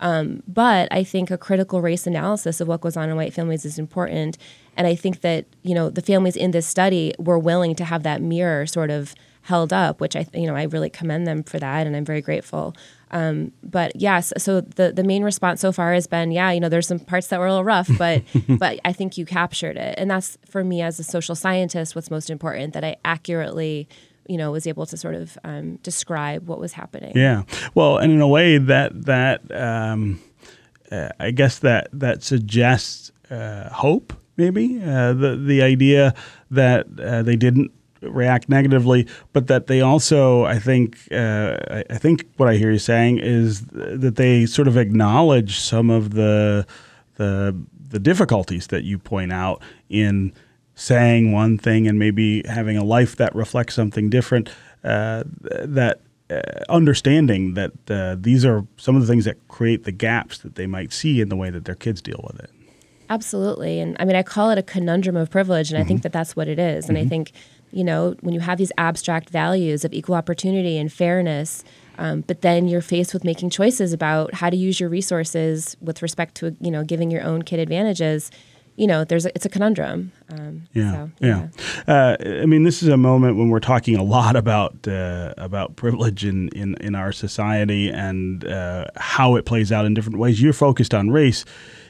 Um, 0.00 0.42
but 0.48 0.88
I 0.90 1.04
think 1.04 1.30
a 1.30 1.38
critical 1.38 1.80
race 1.80 2.04
analysis 2.04 2.60
of 2.60 2.66
what 2.66 2.80
goes 2.80 2.96
on 2.96 3.08
in 3.08 3.14
white 3.14 3.32
families 3.32 3.64
is 3.64 3.78
important. 3.78 4.38
And 4.76 4.88
I 4.88 4.96
think 4.96 5.20
that, 5.20 5.46
you 5.62 5.74
know, 5.76 5.88
the 5.88 6.02
families 6.02 6.34
in 6.34 6.50
this 6.50 6.66
study 6.66 7.14
were 7.16 7.38
willing 7.38 7.76
to 7.76 7.84
have 7.84 8.02
that 8.02 8.20
mirror 8.20 8.66
sort 8.66 8.90
of 8.90 9.14
held 9.42 9.72
up, 9.72 10.00
which 10.00 10.16
I, 10.16 10.26
you 10.34 10.48
know, 10.48 10.56
I 10.56 10.64
really 10.64 10.90
commend 10.90 11.28
them 11.28 11.44
for 11.44 11.60
that. 11.60 11.86
And 11.86 11.94
I'm 11.94 12.04
very 12.04 12.22
grateful. 12.22 12.74
Um, 13.10 13.52
but 13.62 13.92
yes, 13.94 14.32
so 14.36 14.60
the, 14.60 14.92
the 14.92 15.04
main 15.04 15.22
response 15.22 15.60
so 15.60 15.72
far 15.72 15.92
has 15.92 16.06
been, 16.06 16.32
yeah, 16.32 16.50
you 16.50 16.60
know, 16.60 16.68
there's 16.68 16.88
some 16.88 16.98
parts 16.98 17.28
that 17.28 17.38
were 17.38 17.46
a 17.46 17.50
little 17.50 17.64
rough, 17.64 17.88
but, 17.98 18.22
but 18.48 18.80
I 18.84 18.92
think 18.92 19.16
you 19.16 19.24
captured 19.24 19.76
it. 19.76 19.94
And 19.98 20.10
that's 20.10 20.36
for 20.48 20.64
me 20.64 20.82
as 20.82 20.98
a 20.98 21.04
social 21.04 21.34
scientist, 21.34 21.94
what's 21.94 22.10
most 22.10 22.30
important 22.30 22.74
that 22.74 22.84
I 22.84 22.96
accurately, 23.04 23.88
you 24.28 24.36
know, 24.36 24.50
was 24.50 24.66
able 24.66 24.86
to 24.86 24.96
sort 24.96 25.14
of 25.14 25.38
um, 25.44 25.76
describe 25.76 26.48
what 26.48 26.58
was 26.58 26.72
happening. 26.72 27.12
Yeah. 27.14 27.44
Well, 27.74 27.98
and 27.98 28.12
in 28.12 28.20
a 28.20 28.28
way 28.28 28.58
that 28.58 29.04
that 29.04 29.54
um, 29.54 30.20
uh, 30.90 31.10
I 31.20 31.30
guess 31.30 31.58
that 31.60 31.88
that 31.92 32.22
suggests 32.22 33.12
uh, 33.30 33.68
hope. 33.70 34.12
Maybe 34.36 34.82
uh, 34.82 35.14
the 35.14 35.36
the 35.36 35.62
idea 35.62 36.14
that 36.50 36.86
uh, 37.00 37.22
they 37.22 37.36
didn't 37.36 37.72
react 38.02 38.48
negatively, 38.48 39.06
but 39.32 39.46
that 39.46 39.66
they 39.66 39.80
also, 39.80 40.44
I 40.44 40.58
think, 40.58 40.98
uh, 41.10 41.58
I, 41.70 41.84
I 41.90 41.98
think 41.98 42.26
what 42.36 42.48
I 42.48 42.56
hear 42.56 42.70
you 42.70 42.78
saying 42.78 43.18
is 43.18 43.66
that 43.72 44.16
they 44.16 44.46
sort 44.46 44.68
of 44.68 44.76
acknowledge 44.76 45.58
some 45.58 45.90
of 45.90 46.14
the 46.14 46.66
the 47.16 47.56
the 47.88 47.98
difficulties 47.98 48.66
that 48.66 48.84
you 48.84 48.98
point 48.98 49.32
out 49.32 49.62
in 49.88 50.32
saying 50.74 51.32
one 51.32 51.56
thing 51.56 51.86
and 51.88 51.98
maybe 51.98 52.42
having 52.46 52.76
a 52.76 52.84
life 52.84 53.16
that 53.16 53.34
reflects 53.34 53.74
something 53.74 54.10
different. 54.10 54.50
Uh, 54.84 55.24
that 55.40 56.00
uh, 56.28 56.40
understanding 56.68 57.54
that 57.54 57.72
uh, 57.90 58.16
these 58.18 58.44
are 58.44 58.66
some 58.76 58.96
of 58.96 59.02
the 59.02 59.08
things 59.08 59.24
that 59.24 59.36
create 59.48 59.84
the 59.84 59.92
gaps 59.92 60.38
that 60.38 60.56
they 60.56 60.66
might 60.66 60.92
see 60.92 61.20
in 61.20 61.28
the 61.28 61.36
way 61.36 61.50
that 61.50 61.64
their 61.64 61.74
kids 61.74 62.02
deal 62.02 62.20
with 62.26 62.38
it. 62.40 62.50
Absolutely. 63.08 63.80
And 63.80 63.96
I 64.00 64.04
mean, 64.04 64.16
I 64.16 64.22
call 64.22 64.50
it 64.50 64.58
a 64.58 64.62
conundrum 64.62 65.16
of 65.16 65.30
privilege, 65.30 65.70
and 65.70 65.80
I 65.80 65.84
think 65.84 66.02
that 66.02 66.12
that's 66.12 66.34
what 66.34 66.48
it 66.48 66.58
is. 66.58 66.88
And 66.88 66.98
I 66.98 67.06
think, 67.06 67.32
you 67.72 67.84
know, 67.84 68.14
when 68.20 68.34
you 68.34 68.40
have 68.40 68.58
these 68.58 68.72
abstract 68.78 69.30
values 69.30 69.84
of 69.84 69.92
equal 69.92 70.14
opportunity 70.14 70.78
and 70.78 70.92
fairness, 70.92 71.64
um, 71.98 72.22
but 72.26 72.42
then 72.42 72.68
you're 72.68 72.82
faced 72.82 73.14
with 73.14 73.24
making 73.24 73.50
choices 73.50 73.92
about 73.92 74.34
how 74.34 74.50
to 74.50 74.56
use 74.56 74.80
your 74.80 74.88
resources 74.88 75.76
with 75.80 76.02
respect 76.02 76.34
to, 76.36 76.56
you 76.60 76.70
know, 76.70 76.84
giving 76.84 77.10
your 77.10 77.22
own 77.22 77.42
kid 77.42 77.58
advantages. 77.58 78.30
You 78.76 78.86
know, 78.86 79.04
there's 79.04 79.24
a, 79.24 79.30
it's 79.34 79.46
a 79.46 79.48
conundrum. 79.48 80.12
Um, 80.30 80.64
Yeah, 80.74 80.92
so, 80.92 81.10
yeah. 81.20 81.48
Uh, 81.88 82.16
I 82.42 82.44
mean, 82.44 82.64
this 82.64 82.82
is 82.82 82.90
a 82.90 82.96
moment 82.98 83.38
when 83.38 83.48
we're 83.48 83.58
talking 83.58 83.96
a 83.96 84.02
lot 84.02 84.36
about 84.36 84.86
uh, 84.86 85.32
about 85.38 85.76
privilege 85.76 86.26
in, 86.26 86.48
in, 86.50 86.74
in 86.82 86.94
our 86.94 87.12
society 87.12 87.88
and 87.88 88.44
uh, 88.46 88.86
how 88.96 89.36
it 89.36 89.46
plays 89.46 89.72
out 89.72 89.86
in 89.86 89.94
different 89.94 90.18
ways. 90.18 90.42
You're 90.42 90.52
focused 90.52 90.92
on 90.92 91.10
race 91.10 91.46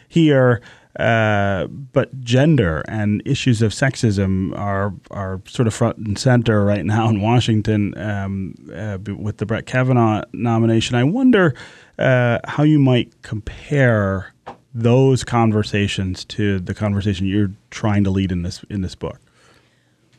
here, 0.09 0.61
uh, 0.99 1.67
but 1.67 2.21
gender 2.23 2.83
and 2.89 3.23
issues 3.27 3.61
of 3.61 3.73
sexism 3.73 4.57
are 4.59 4.95
are 5.11 5.41
sort 5.47 5.67
of 5.67 5.75
front 5.75 5.99
and 5.99 6.19
center 6.19 6.65
right 6.65 6.85
now 6.85 7.09
in 7.09 7.21
Washington 7.21 7.97
um, 7.99 8.55
uh, 8.75 8.99
with 9.15 9.39
the 9.39 9.47
Brett 9.47 9.67
Kavanaugh 9.67 10.23
nomination. 10.33 10.97
I 10.97 11.05
wonder 11.05 11.55
uh, 11.99 12.39
how 12.45 12.63
you 12.63 12.79
might 12.79 13.23
compare 13.23 14.33
those 14.75 15.25
conversations 15.25 16.25
to 16.27 16.61
the 16.61 16.75
conversation 16.75 17.27
you're 17.27 17.53
trying 17.71 18.05
to 18.05 18.11
lead 18.11 18.33
in 18.33 18.43
this 18.43 18.65
in 18.71 18.81
this 18.81 18.95
book. 18.95 19.21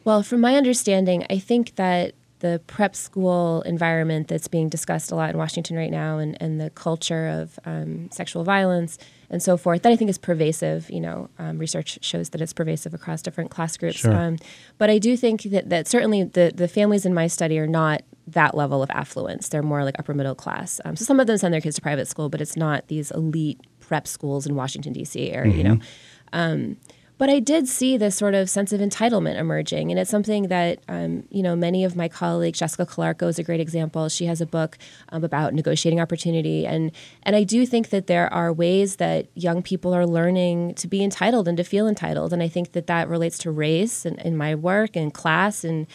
Well, 0.03 0.23
from 0.23 0.41
my 0.41 0.55
understanding, 0.55 1.25
I 1.29 1.37
think 1.39 1.75
that 1.75 2.13
the 2.39 2.61
prep 2.67 2.95
school 2.95 3.61
environment 3.63 4.27
that's 4.27 4.47
being 4.47 4.69
discussed 4.69 5.11
a 5.11 5.15
lot 5.15 5.29
in 5.29 5.37
Washington 5.37 5.75
right 5.75 5.89
now 5.89 6.19
and, 6.19 6.39
and 6.41 6.61
the 6.61 6.69
culture 6.69 7.27
of 7.27 7.57
um, 7.65 8.09
sexual 8.11 8.43
violence 8.43 8.97
and 9.29 9.41
so 9.43 9.57
forth, 9.57 9.81
that 9.81 9.91
I 9.91 9.95
think 9.95 10.09
is 10.09 10.17
pervasive. 10.17 10.89
You 10.89 11.01
know, 11.01 11.29
um, 11.39 11.57
research 11.57 11.99
shows 12.01 12.29
that 12.29 12.41
it's 12.41 12.53
pervasive 12.53 12.93
across 12.93 13.21
different 13.21 13.51
class 13.51 13.75
groups. 13.75 13.97
Sure. 13.97 14.15
Um, 14.15 14.37
but 14.77 14.89
I 14.89 14.99
do 14.99 15.17
think 15.17 15.43
that, 15.43 15.69
that 15.69 15.87
certainly 15.87 16.23
the, 16.23 16.51
the 16.55 16.67
families 16.67 17.05
in 17.05 17.13
my 17.13 17.27
study 17.27 17.59
are 17.59 17.67
not 17.67 18.03
that 18.27 18.55
level 18.55 18.83
of 18.83 18.89
affluence. 18.91 19.49
They're 19.49 19.63
more 19.63 19.83
like 19.83 19.97
upper 19.99 20.13
middle 20.13 20.35
class. 20.35 20.79
Um, 20.85 20.95
so 20.95 21.05
some 21.05 21.19
of 21.19 21.27
them 21.27 21.37
send 21.37 21.53
their 21.53 21.61
kids 21.61 21.75
to 21.77 21.81
private 21.81 22.07
school, 22.07 22.29
but 22.29 22.41
it's 22.41 22.57
not 22.57 22.87
these 22.87 23.11
elite 23.11 23.59
prep 23.79 24.07
schools 24.07 24.45
in 24.45 24.55
Washington, 24.55 24.93
D.C. 24.93 25.31
area, 25.31 25.53
you 25.53 25.63
know. 25.63 25.79
But 27.17 27.31
I 27.31 27.39
did 27.39 27.67
see 27.67 27.97
this 27.97 28.15
sort 28.15 28.35
of 28.35 28.47
sense 28.47 28.71
of 28.71 28.79
entitlement 28.79 29.37
emerging, 29.37 29.89
and 29.89 29.99
it's 29.99 30.11
something 30.11 30.49
that 30.49 30.79
um, 30.87 31.23
you 31.31 31.41
know 31.41 31.55
many 31.55 31.83
of 31.83 31.95
my 31.95 32.07
colleagues. 32.07 32.59
Jessica 32.59 32.85
Calarco 32.85 33.27
is 33.27 33.39
a 33.39 33.43
great 33.43 33.59
example. 33.59 34.07
She 34.07 34.25
has 34.25 34.39
a 34.39 34.45
book 34.45 34.77
um, 35.09 35.23
about 35.23 35.53
negotiating 35.53 35.99
opportunity, 35.99 36.67
and 36.67 36.91
and 37.23 37.35
I 37.35 37.43
do 37.43 37.65
think 37.65 37.89
that 37.89 38.05
there 38.05 38.31
are 38.31 38.53
ways 38.53 38.97
that 38.97 39.27
young 39.33 39.63
people 39.63 39.95
are 39.95 40.05
learning 40.05 40.75
to 40.75 40.87
be 40.87 41.03
entitled 41.03 41.47
and 41.47 41.57
to 41.57 41.63
feel 41.63 41.87
entitled, 41.87 42.33
and 42.33 42.43
I 42.43 42.47
think 42.47 42.73
that 42.73 42.85
that 42.87 43.09
relates 43.09 43.39
to 43.39 43.51
race 43.51 44.05
and 44.05 44.19
in 44.21 44.37
my 44.37 44.53
work 44.53 44.95
and 44.95 45.11
class, 45.11 45.63
and 45.63 45.87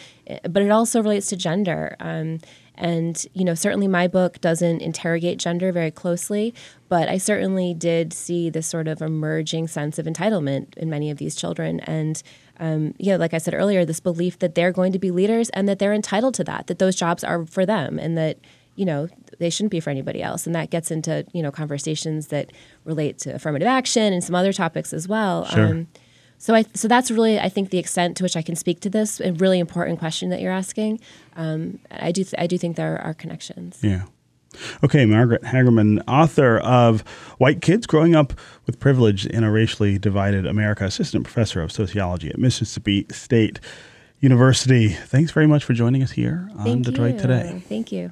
but 0.49 0.61
it 0.61 0.71
also 0.71 1.01
relates 1.01 1.27
to 1.27 1.37
gender. 1.37 1.95
Um, 2.01 2.39
and, 2.75 3.25
you 3.33 3.43
know, 3.43 3.53
certainly 3.53 3.87
my 3.87 4.07
book 4.07 4.41
doesn't 4.41 4.81
interrogate 4.81 5.37
gender 5.37 5.71
very 5.71 5.91
closely, 5.91 6.53
but 6.89 7.07
I 7.07 7.17
certainly 7.17 7.73
did 7.73 8.13
see 8.13 8.49
this 8.49 8.67
sort 8.67 8.87
of 8.87 9.01
emerging 9.01 9.67
sense 9.67 9.99
of 9.99 10.05
entitlement 10.05 10.75
in 10.77 10.89
many 10.89 11.11
of 11.11 11.17
these 11.17 11.35
children. 11.35 11.79
And, 11.81 12.21
um, 12.59 12.93
you 12.97 13.11
know, 13.11 13.17
like 13.17 13.33
I 13.33 13.37
said 13.37 13.53
earlier, 13.53 13.85
this 13.85 13.99
belief 13.99 14.39
that 14.39 14.55
they're 14.55 14.71
going 14.71 14.91
to 14.91 14.99
be 14.99 15.11
leaders 15.11 15.49
and 15.51 15.67
that 15.69 15.79
they're 15.79 15.93
entitled 15.93 16.33
to 16.35 16.43
that, 16.45 16.67
that 16.67 16.79
those 16.79 16.95
jobs 16.95 17.23
are 17.23 17.45
for 17.45 17.65
them, 17.65 17.99
and 17.99 18.17
that, 18.17 18.37
you 18.75 18.85
know, 18.85 19.07
they 19.39 19.49
shouldn't 19.49 19.71
be 19.71 19.79
for 19.79 19.89
anybody 19.89 20.21
else. 20.21 20.47
And 20.47 20.55
that 20.55 20.69
gets 20.69 20.89
into, 20.89 21.25
you 21.33 21.43
know, 21.43 21.51
conversations 21.51 22.27
that 22.27 22.51
relate 22.85 23.17
to 23.19 23.35
affirmative 23.35 23.67
action 23.67 24.13
and 24.13 24.23
some 24.23 24.35
other 24.35 24.53
topics 24.53 24.93
as 24.93 25.07
well. 25.07 25.45
Sure. 25.45 25.65
Um, 25.65 25.87
so 26.43 26.53
I 26.53 26.65
so 26.73 26.89
that's 26.89 27.09
really 27.09 27.39
I 27.39 27.47
think 27.47 27.69
the 27.69 27.77
extent 27.77 28.17
to 28.17 28.23
which 28.23 28.35
I 28.35 28.41
can 28.41 28.57
speak 28.57 28.81
to 28.81 28.89
this 28.89 29.21
a 29.21 29.31
really 29.31 29.59
important 29.59 29.97
question 29.97 30.29
that 30.29 30.41
you're 30.41 30.51
asking. 30.51 30.99
Um, 31.37 31.79
I 31.89 32.11
do 32.11 32.25
th- 32.25 32.35
I 32.37 32.47
do 32.47 32.57
think 32.57 32.75
there 32.75 32.99
are 33.01 33.13
connections. 33.13 33.79
Yeah. 33.81 34.03
Okay, 34.83 35.05
Margaret 35.05 35.43
Hagerman, 35.43 36.03
author 36.05 36.57
of 36.57 37.01
White 37.37 37.61
Kids 37.61 37.87
Growing 37.87 38.13
Up 38.13 38.33
with 38.65 38.77
Privilege 38.77 39.25
in 39.25 39.45
a 39.45 39.51
Racially 39.51 39.97
Divided 39.97 40.45
America, 40.45 40.83
assistant 40.83 41.23
professor 41.23 41.61
of 41.61 41.71
sociology 41.71 42.29
at 42.29 42.37
Mississippi 42.37 43.07
State 43.09 43.61
University. 44.19 44.89
Thanks 44.89 45.31
very 45.31 45.47
much 45.47 45.63
for 45.63 45.71
joining 45.71 46.03
us 46.03 46.11
here 46.11 46.49
on 46.57 46.65
Thank 46.65 46.85
Detroit 46.85 47.15
you. 47.15 47.21
Today. 47.21 47.63
Thank 47.69 47.93
you. 47.93 48.11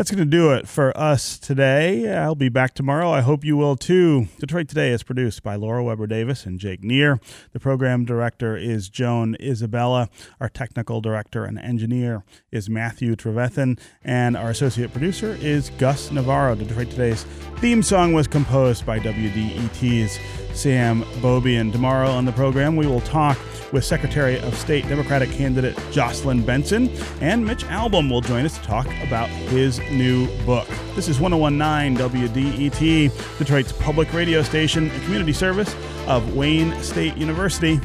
That's 0.00 0.10
going 0.10 0.24
to 0.24 0.24
do 0.24 0.52
it 0.52 0.66
for 0.66 0.96
us 0.96 1.38
today. 1.38 2.10
I'll 2.10 2.34
be 2.34 2.48
back 2.48 2.72
tomorrow. 2.72 3.10
I 3.10 3.20
hope 3.20 3.44
you 3.44 3.54
will 3.54 3.76
too. 3.76 4.28
Detroit 4.38 4.66
Today 4.66 4.92
is 4.92 5.02
produced 5.02 5.42
by 5.42 5.56
Laura 5.56 5.84
Weber 5.84 6.06
Davis 6.06 6.46
and 6.46 6.58
Jake 6.58 6.82
Neer. 6.82 7.20
The 7.52 7.60
program 7.60 8.06
director 8.06 8.56
is 8.56 8.88
Joan 8.88 9.36
Isabella. 9.38 10.08
Our 10.40 10.48
technical 10.48 11.02
director 11.02 11.44
and 11.44 11.58
engineer 11.58 12.24
is 12.50 12.70
Matthew 12.70 13.14
Trevethan. 13.14 13.78
And 14.02 14.38
our 14.38 14.48
associate 14.48 14.90
producer 14.92 15.36
is 15.38 15.68
Gus 15.76 16.10
Navarro. 16.10 16.54
Detroit 16.54 16.88
Today's 16.88 17.24
theme 17.58 17.82
song 17.82 18.14
was 18.14 18.26
composed 18.26 18.86
by 18.86 19.00
WDET's 19.00 20.18
Sam 20.54 21.02
Bobian. 21.20 21.72
Tomorrow 21.72 22.10
on 22.10 22.24
the 22.24 22.32
program, 22.32 22.76
we 22.76 22.86
will 22.86 23.00
talk 23.00 23.38
with 23.72 23.84
Secretary 23.84 24.38
of 24.40 24.54
State 24.54 24.88
Democratic 24.88 25.30
candidate 25.30 25.78
Jocelyn 25.90 26.42
Benson, 26.42 26.88
and 27.20 27.44
Mitch 27.44 27.64
Albom 27.64 28.10
will 28.10 28.20
join 28.20 28.44
us 28.44 28.58
to 28.58 28.64
talk 28.64 28.86
about 29.02 29.28
his 29.28 29.78
new 29.90 30.26
book. 30.44 30.68
This 30.94 31.08
is 31.08 31.20
1019 31.20 31.96
WDET, 31.96 33.38
Detroit's 33.38 33.72
public 33.72 34.12
radio 34.12 34.42
station 34.42 34.90
and 34.90 35.02
community 35.04 35.32
service 35.32 35.74
of 36.06 36.34
Wayne 36.34 36.80
State 36.82 37.16
University. 37.16 37.80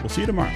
We'll 0.00 0.08
see 0.08 0.22
you 0.22 0.26
tomorrow. 0.26 0.52